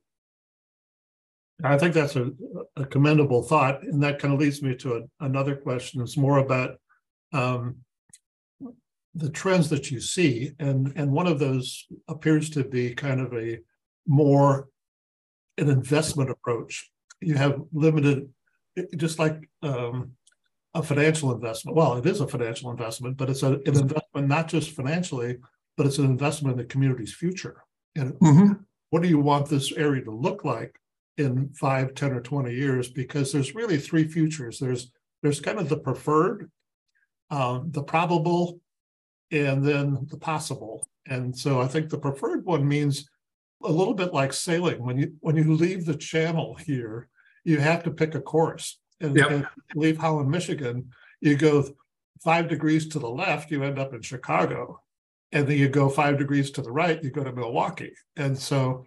I 1.65 1.77
think 1.77 1.93
that's 1.93 2.15
a, 2.15 2.31
a, 2.77 2.87
commendable 2.87 3.43
thought, 3.43 3.83
and 3.83 4.01
that 4.05 4.21
kind 4.21 4.33
of 4.33 4.39
leads 4.39 4.63
me 4.63 4.77
to 4.77 4.99
a, 4.99 5.25
another 5.25 5.57
question. 5.57 6.01
It's 6.01 6.17
more 6.17 6.39
about 6.39 6.77
um, 7.33 7.79
the 9.17 9.29
trends 9.31 9.69
that 9.71 9.91
you 9.91 10.01
see, 10.01 10.53
and 10.61 10.93
and 10.95 11.11
one 11.11 11.27
of 11.27 11.41
those 11.41 11.87
appears 12.07 12.49
to 12.51 12.63
be 12.63 12.95
kind 12.95 13.21
of 13.21 13.35
a 13.35 13.59
more 14.07 14.69
an 15.59 15.69
investment 15.69 16.31
approach. 16.31 16.89
You 17.21 17.35
have 17.35 17.61
limited, 17.73 18.29
just 18.97 19.19
like 19.19 19.51
um, 19.63 20.13
a 20.75 20.83
financial 20.83 21.33
investment. 21.33 21.77
Well, 21.77 21.97
it 21.97 22.07
is 22.07 22.21
a 22.21 22.29
financial 22.29 22.71
investment, 22.71 23.17
but 23.17 23.31
it's 23.31 23.43
a, 23.43 23.55
an 23.55 23.63
investment 23.67 24.29
not 24.29 24.49
just 24.49 24.73
financially, 24.73 25.39
but 25.77 25.87
it's 25.87 25.99
an 25.99 26.05
investment 26.05 26.53
in 26.53 26.59
the 26.59 26.65
community's 26.65 27.15
future. 27.15 27.65
And 27.97 28.13
mm-hmm. 28.15 28.53
what 28.91 29.03
do 29.03 29.09
you 29.09 29.19
want 29.19 29.49
this 29.49 29.73
area 29.73 30.05
to 30.05 30.11
look 30.11 30.45
like 30.45 30.79
in 31.17 31.51
five, 31.51 31.95
10, 31.95 32.13
or 32.13 32.21
20 32.21 32.55
years? 32.55 32.91
Because 32.91 33.33
there's 33.33 33.55
really 33.55 33.79
three 33.79 34.07
futures. 34.07 34.59
There's 34.59 34.93
there's 35.23 35.41
kind 35.41 35.59
of 35.59 35.69
the 35.69 35.79
preferred, 35.79 36.49
um, 37.31 37.73
the 37.73 37.83
probable, 37.83 38.61
and 39.33 39.65
then 39.65 40.07
the 40.11 40.17
possible. 40.17 40.89
And 41.07 41.37
so 41.37 41.61
I 41.61 41.67
think 41.67 41.89
the 41.89 41.99
preferred 41.99 42.45
one 42.45 42.69
means 42.69 43.09
a 43.65 43.71
little 43.71 43.95
bit 43.95 44.15
like 44.15 44.33
sailing. 44.33 44.85
When 44.85 44.99
you 44.99 45.15
when 45.21 45.37
you 45.37 45.55
leave 45.55 45.85
the 45.85 45.97
channel 45.97 46.55
here, 46.55 47.09
you 47.45 47.59
have 47.59 47.83
to 47.85 47.91
pick 47.91 48.15
a 48.15 48.21
course. 48.21 48.79
And, 49.01 49.17
Yep. 49.17 49.31
and 49.31 49.47
leave 49.75 49.99
Holland, 49.99 50.31
Michigan, 50.31 50.91
you 51.21 51.37
go 51.37 51.65
five 52.23 52.49
degrees 52.49 52.89
to 52.89 52.99
the 52.99 53.09
left, 53.09 53.51
you 53.51 53.63
end 53.63 53.79
up 53.79 53.95
in 53.95 54.03
Chicago. 54.03 54.81
And 55.31 55.47
then 55.47 55.59
you 55.59 55.69
go 55.69 55.89
five 55.91 56.17
degrees 56.19 56.51
to 56.53 56.63
the 56.63 56.73
right, 56.73 57.03
you 57.05 57.11
go 57.11 57.23
to 57.23 57.33
Milwaukee. 57.33 57.93
And 58.17 58.37
so 58.37 58.85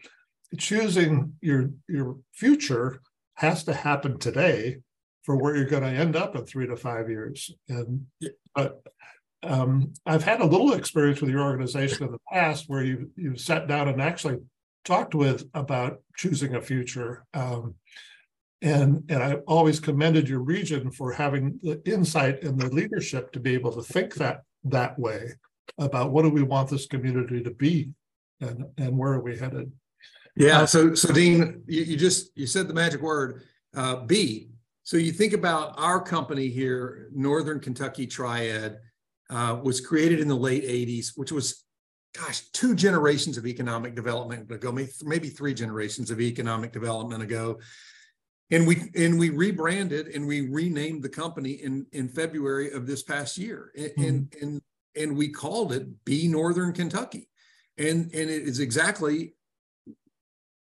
choosing 0.58 1.34
your 1.42 1.70
your 1.88 2.18
future 2.34 3.00
has 3.36 3.64
to 3.66 3.74
happen 3.74 4.18
today 4.18 4.78
for 5.24 5.38
where 5.38 5.56
you're 5.56 5.66
going 5.66 5.84
to 5.84 5.90
end 5.90 6.16
up 6.16 6.36
in 6.36 6.46
three 6.46 6.68
to 6.68 6.76
five 6.76 7.10
years. 7.10 7.52
And 7.70 8.08
but 8.56 8.82
um, 9.44 9.94
I've 10.06 10.24
had 10.24 10.42
a 10.42 10.46
little 10.46 10.74
experience 10.74 11.22
with 11.22 11.30
your 11.30 11.42
organization 11.42 12.06
in 12.06 12.12
the 12.12 12.20
past 12.32 12.66
where 12.68 12.84
you 12.84 13.12
you 13.16 13.38
sat 13.38 13.68
down 13.68 13.88
and 13.88 14.02
actually 14.02 14.40
talked 14.84 15.14
with 15.16 15.46
about 15.54 16.02
choosing 16.18 16.56
a 16.56 16.62
future. 16.62 17.24
Um, 17.34 17.76
and 18.62 19.04
and 19.10 19.24
I 19.24 19.34
always 19.48 19.80
commended 19.80 20.30
your 20.30 20.40
region 20.40 20.92
for 20.92 21.12
having 21.12 21.60
the 21.64 21.82
insight 21.86 22.44
and 22.44 22.60
the 22.60 22.68
leadership 22.68 23.32
to 23.32 23.40
be 23.40 23.54
able 23.54 23.72
to 23.74 23.82
think 23.82 24.14
that 24.16 24.44
that 24.66 24.98
way 25.00 25.32
about 25.78 26.12
what 26.12 26.24
do 26.24 26.30
we 26.30 26.44
want 26.44 26.70
this 26.70 26.86
community 26.86 27.42
to 27.42 27.52
be 27.52 27.92
and 28.40 28.66
and 28.78 28.98
where 28.98 29.14
are 29.14 29.22
we 29.22 29.38
headed. 29.38 29.72
Yeah, 30.36 30.66
so 30.66 30.96
so 30.96 31.12
Dean, 31.14 31.64
you, 31.68 31.84
you 31.84 31.98
just 31.98 32.32
you 32.36 32.48
said 32.48 32.68
the 32.68 32.74
magic 32.74 33.02
word, 33.02 33.44
uh, 33.76 33.98
B. 33.98 34.50
So 34.84 34.98
you 34.98 35.12
think 35.12 35.34
about 35.34 35.76
our 35.78 36.02
company 36.02 36.48
here, 36.50 37.10
Northern 37.14 37.60
Kentucky 37.60 38.08
Tri-ED, 38.08 38.78
uh, 39.30 39.60
was 39.64 39.80
created 39.80 40.20
in 40.20 40.28
the 40.28 40.36
late 40.36 40.64
80s, 40.64 41.12
which 41.16 41.32
was, 41.32 41.64
gosh, 42.18 42.42
two 42.52 42.76
generations 42.76 43.38
of 43.38 43.46
economic 43.46 43.96
development 43.96 44.52
ago, 44.52 44.72
maybe, 44.72 44.90
maybe 45.04 45.30
three 45.30 45.54
generations 45.54 46.12
of 46.12 46.20
economic 46.20 46.74
development 46.74 47.24
ago. 47.24 47.60
And 48.52 48.68
we 48.68 48.92
and 48.96 49.18
we 49.18 49.30
rebranded 49.30 50.08
and 50.08 50.28
we 50.28 50.50
renamed 50.50 51.04
the 51.04 51.10
company 51.10 51.52
in 51.52 51.86
in 51.94 52.10
February 52.10 52.72
of 52.72 52.86
this 52.86 53.02
past 53.02 53.38
year. 53.38 53.72
And 53.78 54.06
and 54.06 54.36
and, 54.42 54.62
and 54.96 55.18
we 55.18 55.30
called 55.30 55.72
it 55.72 56.04
Be 56.06 56.28
Northern 56.28 56.74
Kentucky. 56.74 57.30
And 57.78 58.12
and 58.14 58.30
it 58.30 58.44
is 58.44 58.60
exactly 58.60 59.34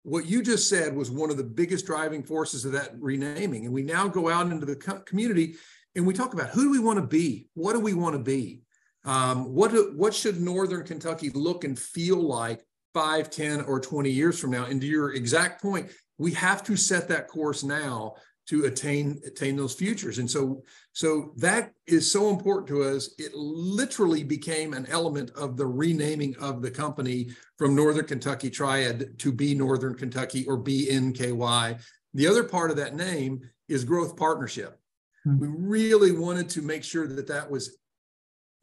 what 0.03 0.25
you 0.25 0.41
just 0.41 0.67
said 0.67 0.95
was 0.95 1.11
one 1.11 1.29
of 1.29 1.37
the 1.37 1.43
biggest 1.43 1.85
driving 1.85 2.23
forces 2.23 2.65
of 2.65 2.71
that 2.71 2.91
renaming. 2.99 3.65
And 3.65 3.73
we 3.73 3.83
now 3.83 4.07
go 4.07 4.29
out 4.29 4.51
into 4.51 4.65
the 4.65 4.75
co- 4.75 5.01
community 5.01 5.55
and 5.95 6.07
we 6.07 6.13
talk 6.13 6.33
about 6.33 6.49
who 6.49 6.63
do 6.63 6.71
we 6.71 6.79
want 6.79 6.97
to 6.97 7.05
be? 7.05 7.49
What 7.53 7.73
do 7.73 7.79
we 7.79 7.93
want 7.93 8.15
to 8.15 8.21
be? 8.21 8.61
Um, 9.03 9.53
what, 9.53 9.71
do, 9.71 9.93
what 9.95 10.13
should 10.13 10.39
Northern 10.39 10.83
Kentucky 10.83 11.29
look 11.31 11.63
and 11.63 11.77
feel 11.77 12.17
like 12.17 12.65
five, 12.93 13.29
10, 13.29 13.61
or 13.61 13.79
20 13.79 14.09
years 14.09 14.39
from 14.39 14.51
now? 14.51 14.65
And 14.65 14.79
to 14.81 14.87
your 14.87 15.13
exact 15.13 15.61
point, 15.61 15.89
we 16.21 16.31
have 16.33 16.63
to 16.63 16.77
set 16.77 17.07
that 17.07 17.27
course 17.27 17.63
now 17.63 18.13
to 18.47 18.65
attain 18.65 19.19
attain 19.25 19.55
those 19.55 19.73
futures. 19.73 20.19
And 20.19 20.29
so 20.29 20.63
so 20.93 21.33
that 21.37 21.73
is 21.87 22.11
so 22.11 22.29
important 22.29 22.67
to 22.67 22.83
us. 22.83 23.13
It 23.17 23.33
literally 23.33 24.23
became 24.23 24.73
an 24.73 24.85
element 24.89 25.31
of 25.31 25.57
the 25.57 25.65
renaming 25.65 26.35
of 26.37 26.61
the 26.61 26.71
company 26.71 27.29
from 27.57 27.75
northern 27.75 28.05
kentucky 28.05 28.49
Tri-ED 28.49 29.17
to 29.17 29.31
be 29.31 29.55
northern 29.55 29.95
kentucky 29.95 30.45
or 30.47 30.57
BE 30.57 30.89
NKY 30.91 31.79
the 32.13 32.27
other 32.27 32.43
part 32.43 32.71
of 32.71 32.77
that 32.77 32.95
name 32.95 33.41
is 33.69 33.83
growth 33.85 34.15
partnership. 34.15 34.77
Hmm. 35.23 35.39
we 35.39 35.47
really 35.47 36.11
wanted 36.11 36.49
to 36.49 36.61
make 36.61 36.83
sure 36.83 37.07
that 37.07 37.27
that 37.27 37.49
was 37.49 37.77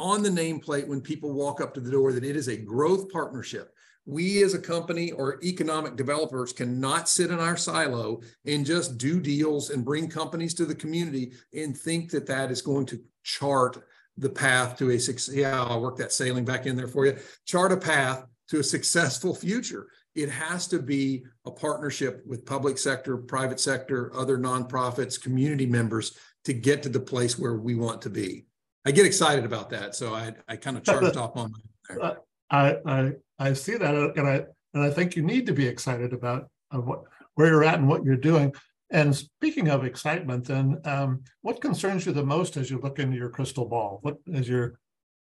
on 0.00 0.23
the 0.23 0.29
nameplate 0.29 0.87
when 0.87 1.00
people 1.00 1.33
walk 1.33 1.61
up 1.61 1.73
to 1.75 1.81
the 1.81 1.91
door 1.91 2.12
that 2.12 2.25
it 2.25 2.37
is 2.37 2.49
a 2.49 2.57
growth 2.57 3.11
partnership 3.11 3.73
we 4.09 4.43
as 4.43 4.55
a 4.55 4.59
company 4.59 5.12
or 5.12 5.38
economic 5.45 5.95
developers 5.95 6.50
cannot 6.50 7.11
sit 7.11 7.31
in 7.31 7.38
our 7.38 7.59
silo 7.59 8.23
and 8.47 8.65
just 8.65 8.97
do 8.97 9.21
deals 9.21 9.69
and 9.69 9.85
bring 9.85 10.09
companies 10.09 10.55
to 10.55 10.65
the 10.65 10.75
community 10.75 11.33
and 11.53 11.77
think 11.77 12.11
that 12.11 12.27
that 12.27 12.50
is 12.50 12.62
going 12.62 12.87
to 12.87 12.99
chart 13.23 13.85
the 14.17 14.31
path 14.31 14.79
to 14.79 14.91
a 14.91 14.99
success. 14.99 15.35
Yeah, 15.35 15.62
I'll 15.62 15.83
work 15.83 15.99
that 15.99 16.15
sailing 16.15 16.47
back 16.47 16.65
in 16.65 16.75
there 16.75 16.88
for 16.88 17.05
you. 17.05 17.19
Chart 17.45 17.71
a 17.71 17.77
path 17.77 18.25
to 18.49 18.61
a 18.61 18.65
successful 18.65 19.35
future. 19.35 19.88
It 20.15 20.31
has 20.31 20.67
to 20.69 20.79
be 20.79 21.27
a 21.45 21.50
partnership 21.50 22.23
with 22.27 22.47
public 22.47 22.79
sector, 22.79 23.19
private 23.19 23.61
sector, 23.61 24.11
other 24.17 24.38
nonprofits, 24.38 25.23
community 25.23 25.67
members 25.67 26.17
to 26.45 26.55
get 26.55 26.83
to 26.85 26.88
the 26.88 26.99
place 26.99 27.38
where 27.38 27.57
we 27.57 27.75
want 27.75 28.00
to 28.03 28.11
be. 28.11 28.47
I 28.87 28.91
get 28.91 29.05
excited 29.05 29.45
about 29.45 29.69
that. 29.69 29.95
So 29.95 30.15
I, 30.15 30.33
I 30.49 30.57
kind 30.57 30.79
of 30.79 30.83
charged 30.85 31.19
off 31.19 31.37
on 31.37 31.53
that. 31.91 32.25
I 32.50 33.12
I 33.38 33.52
see 33.52 33.76
that 33.76 33.95
and 33.95 34.28
I 34.28 34.45
and 34.75 34.83
I 34.83 34.90
think 34.90 35.17
you 35.17 35.23
need 35.23 35.47
to 35.47 35.52
be 35.52 35.67
excited 35.67 36.12
about 36.12 36.49
of 36.71 36.87
what 36.87 37.02
where 37.35 37.49
you're 37.49 37.64
at 37.64 37.78
and 37.78 37.88
what 37.88 38.05
you're 38.05 38.17
doing. 38.17 38.52
And 38.90 39.14
speaking 39.14 39.69
of 39.69 39.85
excitement, 39.85 40.47
then 40.47 40.81
um, 40.85 41.23
what 41.43 41.61
concerns 41.61 42.07
you 42.07 42.12
the 42.12 42.25
most 42.25 42.57
as 42.57 42.71
you 42.71 42.78
look 42.78 42.99
into 42.99 43.17
your 43.17 43.28
crystal 43.28 43.67
ball? 43.67 43.99
What 44.02 44.17
as 44.35 44.49
you're 44.49 44.78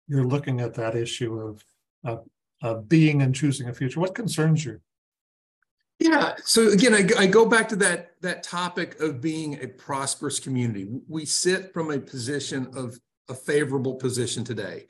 you're 0.08 0.26
looking 0.26 0.62
at 0.62 0.76
that 0.76 0.96
issue 0.96 1.40
of 1.40 1.66
uh, 2.06 2.22
uh, 2.62 2.76
being 2.76 3.22
and 3.22 3.34
choosing 3.34 3.68
a 3.68 3.74
future? 3.74 4.00
What 4.00 4.16
concerns 4.16 4.64
you? 4.64 4.80
Yeah. 6.00 6.36
So 6.44 6.70
again, 6.70 6.94
I, 6.94 7.08
I 7.18 7.26
go 7.26 7.46
back 7.46 7.70
to 7.70 7.76
that 7.78 8.22
that 8.22 8.44
topic 8.44 9.00
of 9.00 9.22
being 9.22 9.62
a 9.64 9.68
prosperous 9.68 10.40
community. 10.40 10.88
We 11.08 11.26
sit 11.26 11.74
from 11.74 11.92
a 11.92 12.00
position 12.00 12.70
of 12.76 13.00
a 13.30 13.34
favorable 13.34 13.96
position 13.96 14.44
today. 14.44 14.86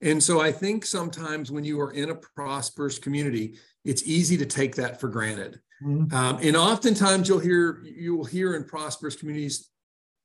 And 0.00 0.22
so 0.22 0.40
I 0.40 0.52
think 0.52 0.86
sometimes 0.86 1.50
when 1.50 1.64
you 1.64 1.80
are 1.80 1.92
in 1.92 2.10
a 2.10 2.14
prosperous 2.14 2.98
community, 2.98 3.58
it's 3.84 4.06
easy 4.06 4.36
to 4.36 4.46
take 4.46 4.76
that 4.76 5.00
for 5.00 5.08
granted. 5.08 5.60
Mhm. 5.82 6.12
Um, 6.12 6.38
and 6.42 6.56
oftentimes 6.56 7.28
you'll 7.28 7.38
hear 7.38 7.82
you 7.84 8.16
will 8.16 8.24
hear 8.24 8.54
in 8.54 8.64
prosperous 8.64 9.16
communities, 9.16 9.70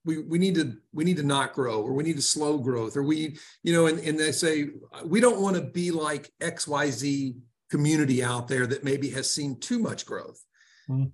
we 0.06 0.20
we 0.20 0.38
need 0.38 0.56
to 0.56 0.78
we 0.92 1.04
need 1.04 1.18
to 1.18 1.24
not 1.24 1.54
grow 1.54 1.82
or 1.82 1.94
we 1.94 2.04
need 2.04 2.16
to 2.18 2.22
slow 2.22 2.58
growth 2.58 2.98
or 2.98 3.04
we 3.04 3.38
you 3.64 3.72
know 3.72 3.86
and, 3.86 4.00
and 4.00 4.20
they 4.20 4.32
say 4.32 4.70
we 5.06 5.20
don't 5.20 5.40
want 5.40 5.56
to 5.56 5.62
be 5.62 5.92
like 5.92 6.32
XYZ 6.42 7.36
community 7.70 8.24
out 8.24 8.48
there 8.48 8.68
that 8.68 8.84
maybe 8.84 9.10
has 9.10 9.34
seen 9.34 9.60
too 9.60 9.80
much 9.80 10.06
growth. 10.06 10.44
Mhm. 10.90 11.12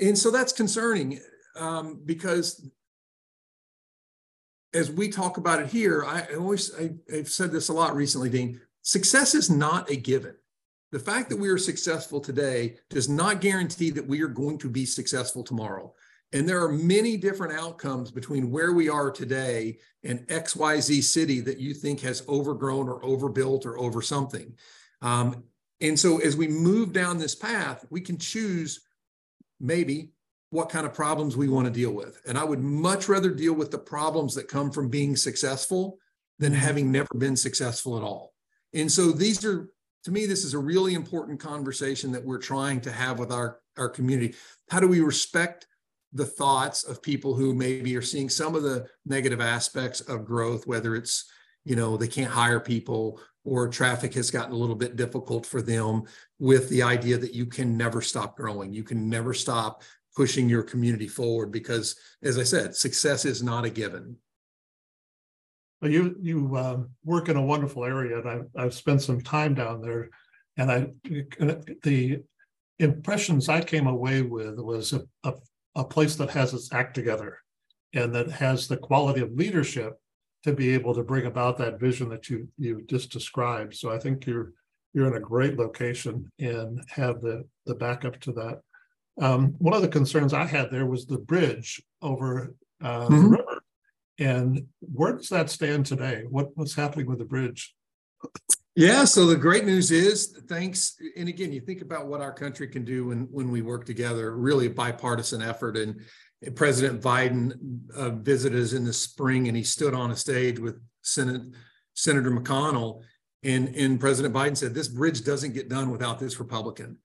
And 0.00 0.18
so 0.18 0.30
that's 0.30 0.52
concerning 0.52 1.20
um, 1.56 2.00
because 2.04 2.68
as 4.74 4.90
we 4.90 5.08
talk 5.08 5.36
about 5.36 5.60
it 5.60 5.68
here, 5.68 6.04
I 6.04 6.26
I 6.30 6.34
always 6.36 6.74
I, 6.74 6.90
I've 7.12 7.28
said 7.28 7.52
this 7.52 7.68
a 7.68 7.72
lot 7.72 7.94
recently, 7.94 8.30
Dean. 8.30 8.60
Success 8.82 9.34
is 9.34 9.50
not 9.50 9.90
a 9.90 9.96
given. 9.96 10.34
The 10.92 10.98
fact 11.00 11.28
that 11.30 11.36
we 11.36 11.48
are 11.48 11.58
successful 11.58 12.20
today 12.20 12.76
does 12.88 13.08
not 13.08 13.40
guarantee 13.40 13.90
that 13.90 14.06
we 14.06 14.22
are 14.22 14.28
going 14.28 14.58
to 14.58 14.70
be 14.70 14.86
successful 14.86 15.42
tomorrow. 15.42 15.92
And 16.32 16.48
there 16.48 16.62
are 16.62 16.72
many 16.72 17.16
different 17.16 17.58
outcomes 17.58 18.10
between 18.10 18.50
where 18.50 18.72
we 18.72 18.88
are 18.88 19.10
today 19.10 19.78
and 20.04 20.26
XYZ 20.28 21.02
city 21.02 21.40
that 21.40 21.58
you 21.58 21.74
think 21.74 22.00
has 22.00 22.26
overgrown 22.28 22.88
or 22.88 23.04
overbuilt 23.04 23.66
or 23.66 23.78
over 23.78 24.02
something. 24.02 24.54
Um, 25.02 25.44
and 25.80 25.98
so 25.98 26.18
as 26.18 26.36
we 26.36 26.48
move 26.48 26.92
down 26.92 27.18
this 27.18 27.34
path, 27.34 27.84
we 27.90 28.00
can 28.00 28.18
choose 28.18 28.80
maybe 29.60 30.12
what 30.50 30.68
kind 30.68 30.86
of 30.86 30.94
problems 30.94 31.36
we 31.36 31.48
want 31.48 31.66
to 31.66 31.72
deal 31.72 31.92
with. 31.92 32.20
And 32.26 32.38
I 32.38 32.44
would 32.44 32.60
much 32.60 33.08
rather 33.08 33.30
deal 33.30 33.54
with 33.54 33.70
the 33.70 33.78
problems 33.78 34.34
that 34.34 34.48
come 34.48 34.70
from 34.70 34.88
being 34.88 35.16
successful 35.16 35.98
than 36.38 36.52
mm-hmm. 36.52 36.60
having 36.60 36.92
never 36.92 37.08
been 37.16 37.36
successful 37.36 37.96
at 37.96 38.02
all. 38.02 38.32
And 38.72 38.90
so 38.90 39.12
these 39.12 39.44
are, 39.44 39.68
to 40.04 40.10
me, 40.10 40.26
this 40.26 40.44
is 40.44 40.54
a 40.54 40.58
really 40.58 40.94
important 40.94 41.40
conversation 41.40 42.12
that 42.12 42.24
we're 42.24 42.38
trying 42.38 42.80
to 42.82 42.92
have 42.92 43.18
with 43.18 43.32
our, 43.32 43.58
our 43.76 43.88
community. 43.88 44.34
How 44.70 44.80
do 44.80 44.88
we 44.88 45.00
respect 45.00 45.66
the 46.12 46.26
thoughts 46.26 46.84
of 46.84 47.02
people 47.02 47.34
who 47.34 47.54
maybe 47.54 47.96
are 47.96 48.02
seeing 48.02 48.28
some 48.28 48.54
of 48.54 48.62
the 48.62 48.86
negative 49.04 49.40
aspects 49.40 50.00
of 50.02 50.24
growth, 50.24 50.66
whether 50.66 50.94
it's, 50.94 51.30
you 51.64 51.74
know, 51.74 51.96
they 51.96 52.08
can't 52.08 52.30
hire 52.30 52.60
people 52.60 53.20
or 53.44 53.68
traffic 53.68 54.14
has 54.14 54.30
gotten 54.30 54.52
a 54.52 54.56
little 54.56 54.74
bit 54.74 54.96
difficult 54.96 55.44
for 55.46 55.62
them 55.62 56.04
with 56.38 56.68
the 56.68 56.82
idea 56.82 57.16
that 57.16 57.34
you 57.34 57.46
can 57.46 57.76
never 57.76 58.00
stop 58.00 58.36
growing. 58.36 58.72
You 58.72 58.82
can 58.82 59.08
never 59.08 59.32
stop 59.32 59.82
pushing 60.16 60.48
your 60.48 60.62
community 60.62 61.06
forward 61.06 61.52
because, 61.52 61.94
as 62.22 62.38
I 62.38 62.42
said, 62.42 62.74
success 62.74 63.24
is 63.24 63.42
not 63.42 63.66
a 63.66 63.70
given. 63.70 64.16
Well, 65.80 65.90
you 65.90 66.16
you 66.20 66.56
um, 66.56 66.90
work 67.04 67.28
in 67.28 67.36
a 67.36 67.42
wonderful 67.42 67.84
area, 67.84 68.18
and 68.18 68.28
I've 68.28 68.46
I've 68.56 68.74
spent 68.74 69.02
some 69.02 69.20
time 69.20 69.54
down 69.54 69.82
there, 69.82 70.08
and 70.56 70.72
I 70.72 70.88
the 71.82 72.22
impressions 72.78 73.48
I 73.48 73.60
came 73.60 73.86
away 73.86 74.22
with 74.22 74.58
was 74.58 74.94
a, 74.94 75.02
a 75.24 75.34
a 75.74 75.84
place 75.84 76.16
that 76.16 76.30
has 76.30 76.54
its 76.54 76.72
act 76.72 76.94
together, 76.94 77.38
and 77.92 78.14
that 78.14 78.30
has 78.30 78.66
the 78.66 78.78
quality 78.78 79.20
of 79.20 79.32
leadership 79.32 80.00
to 80.44 80.52
be 80.52 80.70
able 80.72 80.94
to 80.94 81.02
bring 81.02 81.26
about 81.26 81.58
that 81.58 81.78
vision 81.78 82.08
that 82.08 82.30
you 82.30 82.48
you 82.56 82.82
just 82.88 83.12
described. 83.12 83.74
So 83.74 83.92
I 83.92 83.98
think 83.98 84.26
you're 84.26 84.52
you're 84.94 85.08
in 85.08 85.16
a 85.16 85.20
great 85.20 85.58
location 85.58 86.30
and 86.38 86.82
have 86.88 87.20
the 87.20 87.44
the 87.66 87.74
backup 87.74 88.18
to 88.20 88.32
that. 88.32 88.62
Um, 89.18 89.54
one 89.58 89.74
of 89.74 89.82
the 89.82 89.88
concerns 89.88 90.34
I 90.34 90.44
had 90.44 90.70
there 90.70 90.86
was 90.86 91.06
the 91.06 91.18
bridge 91.18 91.82
over 92.02 92.54
uh, 92.82 93.08
the 93.08 93.14
Mhm. 93.14 93.30
river. 93.30 93.62
And 94.18 94.66
where 94.80 95.12
does 95.14 95.28
that 95.30 95.50
stand 95.50 95.86
today? 95.86 96.24
What 96.28 96.56
what's 96.56 96.74
happening 96.74 97.06
with 97.06 97.18
the 97.18 97.24
bridge? 97.24 97.74
Yeah, 98.74 99.04
so 99.04 99.24
the 99.26 99.36
great 99.36 99.64
news 99.64 99.90
is 99.90 100.38
thanks. 100.48 100.96
And 101.16 101.28
again, 101.28 101.52
you 101.52 101.60
think 101.60 101.80
about 101.80 102.08
what 102.08 102.20
our 102.20 102.32
country 102.32 102.68
can 102.68 102.84
do 102.84 103.06
when 103.06 103.28
when 103.30 103.50
we 103.50 103.62
work 103.62 103.86
together, 103.86 104.36
really 104.36 104.66
a 104.66 104.70
bipartisan 104.70 105.40
effort. 105.40 105.76
And 105.78 106.02
President 106.54 107.02
Biden 107.02 107.90
uh, 107.94 108.10
visited 108.10 108.62
us 108.62 108.74
in 108.74 108.84
the 108.84 108.92
spring 108.92 109.48
and 109.48 109.56
he 109.56 109.62
stood 109.62 109.94
on 109.94 110.10
a 110.10 110.16
stage 110.16 110.58
with 110.58 110.78
Senate, 111.02 111.42
Senator 111.94 112.30
McConnell. 112.30 113.02
And, 113.42 113.74
and 113.76 114.00
President 114.00 114.34
Biden 114.34 114.56
said, 114.56 114.74
This 114.74 114.88
bridge 114.88 115.24
doesn't 115.24 115.54
get 115.54 115.68
done 115.68 115.90
without 115.90 116.18
this 116.18 116.38
Republican. 116.38 116.98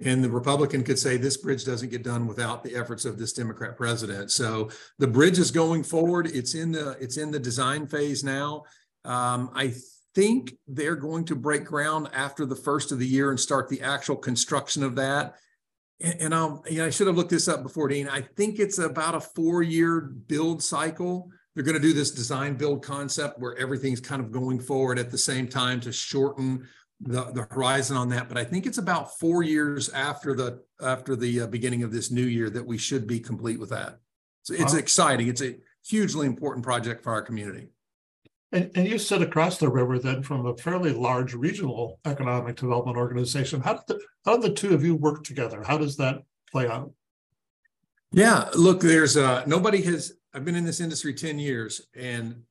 And 0.00 0.22
the 0.22 0.30
Republican 0.30 0.84
could 0.84 0.98
say 0.98 1.16
this 1.16 1.38
bridge 1.38 1.64
doesn't 1.64 1.90
get 1.90 2.02
done 2.02 2.26
without 2.26 2.62
the 2.62 2.74
efforts 2.74 3.06
of 3.06 3.18
this 3.18 3.32
Democrat 3.32 3.76
president. 3.76 4.30
So 4.30 4.68
the 4.98 5.06
bridge 5.06 5.38
is 5.38 5.50
going 5.50 5.84
forward. 5.84 6.26
It's 6.26 6.54
in 6.54 6.72
the 6.72 6.90
it's 7.00 7.16
in 7.16 7.30
the 7.30 7.38
design 7.38 7.86
phase 7.86 8.22
now. 8.22 8.64
Um, 9.04 9.50
I 9.54 9.74
think 10.14 10.54
they're 10.66 10.96
going 10.96 11.24
to 11.26 11.36
break 11.36 11.64
ground 11.64 12.08
after 12.12 12.44
the 12.44 12.56
first 12.56 12.92
of 12.92 12.98
the 12.98 13.06
year 13.06 13.30
and 13.30 13.40
start 13.40 13.68
the 13.68 13.80
actual 13.82 14.16
construction 14.16 14.82
of 14.82 14.96
that. 14.96 15.36
And, 16.00 16.20
and 16.20 16.34
I'll, 16.34 16.62
you 16.68 16.78
know, 16.78 16.86
I 16.86 16.90
should 16.90 17.06
have 17.06 17.16
looked 17.16 17.30
this 17.30 17.48
up 17.48 17.62
before, 17.62 17.88
Dean. 17.88 18.08
I 18.08 18.20
think 18.20 18.58
it's 18.58 18.78
about 18.78 19.14
a 19.14 19.20
four-year 19.20 20.00
build 20.00 20.62
cycle. 20.62 21.30
They're 21.54 21.64
going 21.64 21.76
to 21.76 21.80
do 21.80 21.94
this 21.94 22.10
design 22.10 22.54
build 22.54 22.82
concept 22.82 23.38
where 23.38 23.56
everything's 23.56 24.00
kind 24.00 24.20
of 24.20 24.30
going 24.30 24.60
forward 24.60 24.98
at 24.98 25.10
the 25.10 25.18
same 25.18 25.48
time 25.48 25.80
to 25.80 25.92
shorten 25.92 26.66
the, 27.00 27.24
the 27.32 27.46
horizon 27.50 27.96
on 27.96 28.08
that. 28.10 28.28
But 28.28 28.38
I 28.38 28.44
think 28.44 28.66
it's 28.66 28.78
about 28.78 29.18
four 29.18 29.42
years 29.42 29.88
after 29.90 30.34
the 30.34 30.62
after 30.80 31.16
the 31.16 31.42
uh, 31.42 31.46
beginning 31.46 31.82
of 31.82 31.92
this 31.92 32.10
new 32.10 32.24
year 32.24 32.50
that 32.50 32.66
we 32.66 32.78
should 32.78 33.06
be 33.06 33.20
complete 33.20 33.58
with 33.58 33.70
that. 33.70 33.98
So 34.42 34.54
it's 34.54 34.72
wow. 34.72 34.78
exciting. 34.78 35.28
It's 35.28 35.42
a 35.42 35.56
hugely 35.86 36.26
important 36.26 36.64
project 36.64 37.02
for 37.02 37.12
our 37.12 37.22
community. 37.22 37.68
And, 38.52 38.70
and 38.76 38.86
you 38.86 38.98
sit 38.98 39.22
across 39.22 39.58
the 39.58 39.68
river 39.68 39.98
then 39.98 40.22
from 40.22 40.46
a 40.46 40.56
fairly 40.56 40.92
large 40.92 41.34
regional 41.34 42.00
economic 42.04 42.56
development 42.56 42.96
organization. 42.96 43.60
How 43.60 43.74
did 43.74 43.82
the, 43.88 44.00
how 44.24 44.36
did 44.36 44.50
the 44.50 44.54
two 44.54 44.72
of 44.72 44.84
you 44.84 44.94
work 44.94 45.24
together? 45.24 45.62
How 45.66 45.78
does 45.78 45.96
that 45.96 46.22
play 46.50 46.68
out? 46.68 46.92
Yeah, 48.12 48.48
look, 48.54 48.80
there's 48.80 49.16
uh, 49.16 49.42
nobody 49.46 49.82
has. 49.82 50.12
I've 50.32 50.44
been 50.44 50.54
in 50.54 50.64
this 50.64 50.80
industry 50.80 51.12
ten 51.12 51.38
years, 51.38 51.88
and 51.94 52.42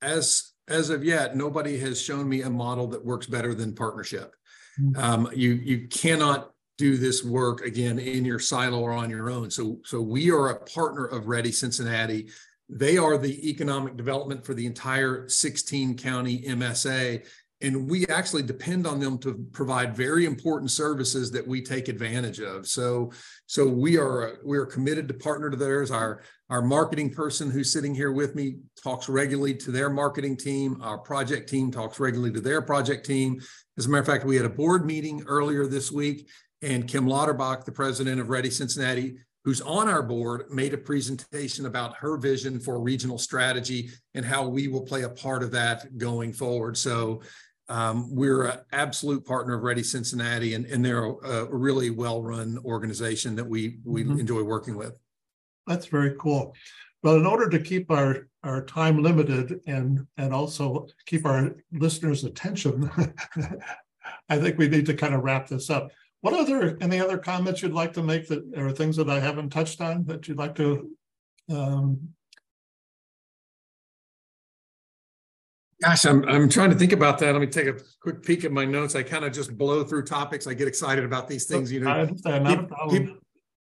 as 0.00 0.49
as 0.70 0.90
of 0.90 1.04
yet, 1.04 1.36
nobody 1.36 1.78
has 1.78 2.00
shown 2.00 2.28
me 2.28 2.42
a 2.42 2.50
model 2.50 2.86
that 2.88 3.04
works 3.04 3.26
better 3.26 3.54
than 3.54 3.74
partnership. 3.74 4.34
Mm-hmm. 4.80 5.00
Um, 5.00 5.28
you 5.34 5.52
you 5.52 5.88
cannot 5.88 6.52
do 6.78 6.96
this 6.96 7.22
work 7.22 7.60
again 7.60 7.98
in 7.98 8.24
your 8.24 8.38
silo 8.38 8.80
or 8.80 8.92
on 8.92 9.10
your 9.10 9.30
own. 9.30 9.50
So 9.50 9.80
so 9.84 10.00
we 10.00 10.30
are 10.30 10.48
a 10.48 10.64
partner 10.64 11.04
of 11.04 11.26
REDI 11.26 11.52
Cincinnati. 11.52 12.30
They 12.68 12.96
are 12.96 13.18
the 13.18 13.50
economic 13.50 13.96
development 13.96 14.46
for 14.46 14.54
the 14.54 14.64
entire 14.64 15.28
16 15.28 15.96
county 15.98 16.42
MSA. 16.42 17.26
And 17.62 17.90
we 17.90 18.06
actually 18.06 18.42
depend 18.42 18.86
on 18.86 19.00
them 19.00 19.18
to 19.18 19.46
provide 19.52 19.94
very 19.94 20.24
important 20.24 20.70
services 20.70 21.30
that 21.32 21.46
we 21.46 21.60
take 21.60 21.88
advantage 21.88 22.40
of. 22.40 22.66
So, 22.66 23.12
so 23.46 23.66
we 23.66 23.98
are 23.98 24.38
we 24.44 24.56
are 24.56 24.64
committed 24.64 25.08
to 25.08 25.14
partner 25.14 25.50
to 25.50 25.56
theirs. 25.56 25.90
Our 25.90 26.22
our 26.48 26.62
marketing 26.62 27.12
person 27.12 27.50
who's 27.50 27.72
sitting 27.72 27.94
here 27.94 28.12
with 28.12 28.34
me 28.34 28.56
talks 28.82 29.08
regularly 29.08 29.54
to 29.56 29.70
their 29.70 29.90
marketing 29.90 30.36
team. 30.36 30.80
Our 30.82 30.98
project 30.98 31.48
team 31.48 31.70
talks 31.70 32.00
regularly 32.00 32.32
to 32.32 32.40
their 32.40 32.62
project 32.62 33.04
team. 33.06 33.40
As 33.78 33.86
a 33.86 33.88
matter 33.88 34.00
of 34.00 34.06
fact, 34.06 34.24
we 34.24 34.36
had 34.36 34.46
a 34.46 34.50
board 34.50 34.84
meeting 34.86 35.22
earlier 35.26 35.66
this 35.66 35.92
week, 35.92 36.28
and 36.62 36.88
Kimm 36.88 37.06
Lauterbach, 37.06 37.64
the 37.64 37.72
president 37.72 38.20
of 38.20 38.30
REDI 38.30 38.50
Cincinnati, 38.50 39.16
who's 39.44 39.60
on 39.60 39.88
our 39.88 40.02
board, 40.02 40.50
made 40.50 40.74
a 40.74 40.78
presentation 40.78 41.66
about 41.66 41.96
her 41.96 42.16
vision 42.16 42.60
for 42.60 42.80
regional 42.80 43.18
strategy 43.18 43.90
and 44.14 44.24
how 44.24 44.46
we 44.46 44.68
will 44.68 44.82
play 44.82 45.02
a 45.02 45.08
part 45.08 45.42
of 45.42 45.50
that 45.52 45.96
going 45.96 46.32
forward. 46.32 46.76
So 46.76 47.22
um, 47.70 48.12
we're 48.12 48.46
an 48.46 48.58
absolute 48.72 49.24
partner 49.24 49.54
of 49.54 49.62
REDI 49.62 49.84
Cincinnati, 49.84 50.54
and, 50.54 50.66
and 50.66 50.84
they're 50.84 51.04
a, 51.04 51.46
a 51.46 51.56
really 51.56 51.90
well-run 51.90 52.58
organization 52.64 53.36
that 53.36 53.46
we 53.46 53.78
we 53.84 54.02
mm-hmm. 54.02 54.18
enjoy 54.18 54.42
working 54.42 54.76
with. 54.76 54.98
That's 55.66 55.86
very 55.86 56.16
cool. 56.18 56.54
Well, 57.02 57.14
in 57.14 57.26
order 57.26 57.48
to 57.48 57.60
keep 57.60 57.90
our 57.90 58.28
our 58.42 58.64
time 58.64 59.02
limited 59.02 59.60
and 59.66 60.06
and 60.16 60.34
also 60.34 60.88
keep 61.06 61.24
our 61.24 61.54
listeners' 61.72 62.24
attention, 62.24 62.90
I 64.28 64.38
think 64.38 64.58
we 64.58 64.68
need 64.68 64.86
to 64.86 64.94
kind 64.94 65.14
of 65.14 65.22
wrap 65.22 65.46
this 65.46 65.70
up. 65.70 65.92
What 66.22 66.34
other 66.34 66.76
any 66.80 67.00
other 67.00 67.18
comments 67.18 67.62
you'd 67.62 67.72
like 67.72 67.92
to 67.92 68.02
make 68.02 68.26
that 68.28 68.44
or 68.56 68.72
things 68.72 68.96
that 68.96 69.08
I 69.08 69.20
haven't 69.20 69.50
touched 69.50 69.80
on 69.80 70.04
that 70.06 70.26
you'd 70.26 70.38
like 70.38 70.56
to 70.56 70.90
um, 71.48 72.00
Gosh, 75.82 76.04
I'm 76.04 76.28
I'm 76.28 76.48
trying 76.48 76.70
to 76.70 76.76
think 76.76 76.92
about 76.92 77.18
that. 77.20 77.32
Let 77.32 77.40
me 77.40 77.46
take 77.46 77.66
a 77.66 77.76
quick 78.00 78.22
peek 78.22 78.44
at 78.44 78.52
my 78.52 78.66
notes. 78.66 78.94
I 78.94 79.02
kind 79.02 79.24
of 79.24 79.32
just 79.32 79.56
blow 79.56 79.82
through 79.82 80.04
topics. 80.04 80.46
I 80.46 80.52
get 80.52 80.68
excited 80.68 81.04
about 81.04 81.26
these 81.26 81.46
things. 81.46 81.72
You 81.72 81.80
know, 81.80 82.06
people, 82.90 83.16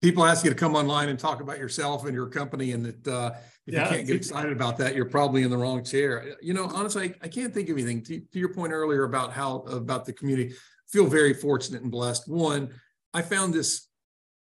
people, 0.03 0.25
ask 0.25 0.43
you 0.43 0.51
to 0.51 0.55
come 0.55 0.75
online 0.75 1.09
and 1.09 1.17
talk 1.17 1.41
about 1.41 1.57
yourself 1.57 2.05
and 2.05 2.13
your 2.13 2.27
company, 2.27 2.73
and 2.73 2.85
that 2.85 3.07
uh, 3.07 3.31
if 3.65 3.73
yeah, 3.73 3.85
you 3.85 3.89
can't 3.89 4.07
get 4.07 4.15
excited 4.17 4.51
about 4.51 4.77
that, 4.77 4.95
you're 4.95 5.09
probably 5.09 5.41
in 5.41 5.49
the 5.49 5.57
wrong 5.57 5.83
chair. 5.83 6.35
You 6.43 6.53
know, 6.53 6.69
honestly, 6.75 7.09
I, 7.09 7.25
I 7.25 7.27
can't 7.27 7.51
think 7.51 7.69
of 7.69 7.77
anything. 7.77 8.03
To, 8.03 8.19
to, 8.19 8.39
your 8.39 8.53
point 8.53 8.71
earlier 8.71 9.05
about 9.05 9.33
how 9.33 9.61
about 9.61 10.05
the 10.05 10.13
community, 10.13 10.53
I 10.53 10.55
feel 10.91 11.07
very 11.07 11.33
fortunate 11.33 11.81
and 11.81 11.91
blessed. 11.91 12.27
One, 12.27 12.69
I 13.15 13.23
found 13.23 13.51
this 13.51 13.87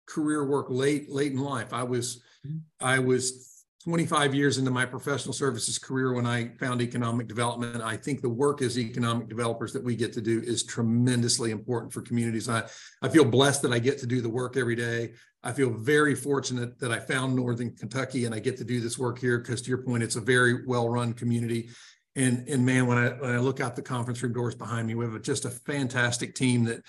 career 0.06 0.46
work 0.46 0.66
late 0.70 1.10
late 1.10 1.32
in 1.32 1.40
life. 1.40 1.72
I 1.72 1.84
was 1.84 2.22
mm-hmm. 2.46 2.58
I 2.82 3.00
was 3.00 3.53
25 3.84 4.34
years 4.34 4.58
into 4.58 4.72
my 4.72 4.86
professional 4.86 5.34
services 5.34 5.78
career 5.78 6.14
when 6.14 6.26
I 6.26 6.50
found 6.58 6.82
economic 6.82 7.28
development. 7.28 7.82
I 7.82 7.98
think 7.98 8.22
the 8.22 8.30
work 8.30 8.62
as 8.62 8.80
economic 8.80 9.28
developers 9.28 9.74
that 9.74 9.84
we 9.84 9.96
get 9.98 10.14
to 10.14 10.22
do 10.22 10.42
is 10.42 10.64
tremendously 10.64 11.52
important 11.52 11.92
for 11.92 12.02
communities. 12.02 12.48
I, 12.48 12.64
I 13.02 13.10
feel 13.10 13.26
blessed 13.26 13.62
that 13.64 13.74
I 13.74 13.80
get 13.80 13.98
to 14.00 14.08
do 14.08 14.22
the 14.22 14.30
work 14.30 14.56
every 14.56 14.76
day. 14.76 15.14
I 15.44 15.52
feel 15.52 15.70
very 15.70 16.16
fortunate 16.16 16.80
that 16.80 16.94
I 16.94 17.00
found 17.00 17.36
Northern 17.36 17.76
Kentucky 17.76 18.24
and 18.24 18.34
I 18.34 18.40
get 18.40 18.56
to 18.58 18.64
do 18.64 18.80
this 18.80 18.98
work 18.98 19.20
here 19.20 19.40
because 19.40 19.62
to 19.64 19.70
your 19.70 19.84
point, 19.84 20.02
it's 20.02 20.16
a 20.16 20.22
very 20.22 20.66
well-run 20.66 21.12
community. 21.14 21.70
And, 22.16 22.48
and 22.48 22.66
man, 22.66 22.88
when 22.88 22.98
I, 22.98 23.10
when 23.10 23.32
I 23.32 23.40
look 23.40 23.60
out 23.60 23.76
the 23.76 23.82
conference 23.82 24.24
room 24.24 24.32
doors 24.32 24.56
behind 24.56 24.88
me, 24.88 24.96
we 24.96 25.04
have 25.04 25.22
just 25.24 25.44
a 25.44 25.50
fantastic 25.50 26.36
team 26.36 26.64
that 26.66 26.86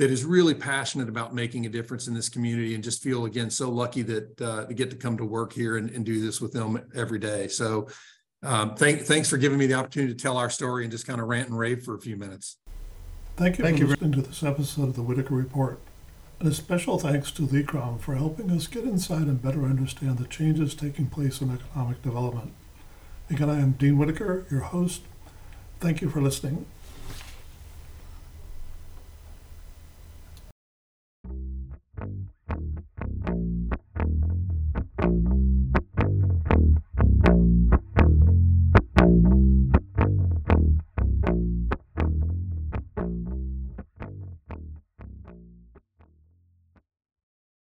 that 0.00 0.10
is 0.10 0.24
really 0.24 0.54
passionate 0.54 1.10
about 1.10 1.34
making 1.34 1.66
a 1.66 1.68
difference 1.68 2.08
in 2.08 2.14
this 2.14 2.30
community 2.30 2.74
and 2.74 2.82
just 2.82 3.02
feel 3.02 3.26
again 3.26 3.50
so 3.50 3.68
lucky 3.68 4.00
that 4.00 4.40
uh, 4.40 4.64
to 4.64 4.72
get 4.72 4.88
to 4.88 4.96
come 4.96 5.14
to 5.14 5.26
work 5.26 5.52
here 5.52 5.76
and, 5.76 5.90
and 5.90 6.06
do 6.06 6.22
this 6.22 6.40
with 6.40 6.52
them 6.52 6.82
every 6.94 7.18
day. 7.18 7.48
So 7.48 7.86
um, 8.42 8.74
thank, 8.76 9.02
thanks 9.02 9.28
for 9.28 9.36
giving 9.36 9.58
me 9.58 9.66
the 9.66 9.74
opportunity 9.74 10.14
to 10.14 10.18
tell 10.18 10.38
our 10.38 10.48
story 10.48 10.84
and 10.84 10.90
just 10.90 11.06
kind 11.06 11.20
of 11.20 11.28
rant 11.28 11.50
and 11.50 11.58
rave 11.58 11.82
for 11.82 11.96
a 11.96 12.00
few 12.00 12.16
minutes. 12.16 12.56
Thank 13.36 13.58
you 13.58 13.64
Thank 13.64 13.76
for 13.76 13.82
you. 13.82 13.90
listening 13.90 14.12
to 14.12 14.22
this 14.22 14.42
episode 14.42 14.88
of 14.88 14.96
the 14.96 15.02
Whittaker 15.02 15.34
Report. 15.34 15.78
And 16.38 16.48
a 16.48 16.54
special 16.54 16.98
thanks 16.98 17.30
to 17.32 17.42
Lee 17.42 17.62
Crume 17.62 17.98
for 17.98 18.14
helping 18.14 18.50
us 18.50 18.68
get 18.68 18.84
inside 18.84 19.26
and 19.26 19.42
better 19.42 19.64
understand 19.64 20.16
the 20.16 20.26
changes 20.26 20.74
taking 20.74 21.08
place 21.08 21.42
in 21.42 21.50
economic 21.50 22.00
development. 22.00 22.54
Again, 23.28 23.50
I 23.50 23.60
am 23.60 23.72
Dean 23.72 23.98
Whittaker, 23.98 24.46
your 24.50 24.60
host. 24.60 25.02
Thank 25.78 26.00
you 26.00 26.08
for 26.08 26.22
listening. 26.22 26.64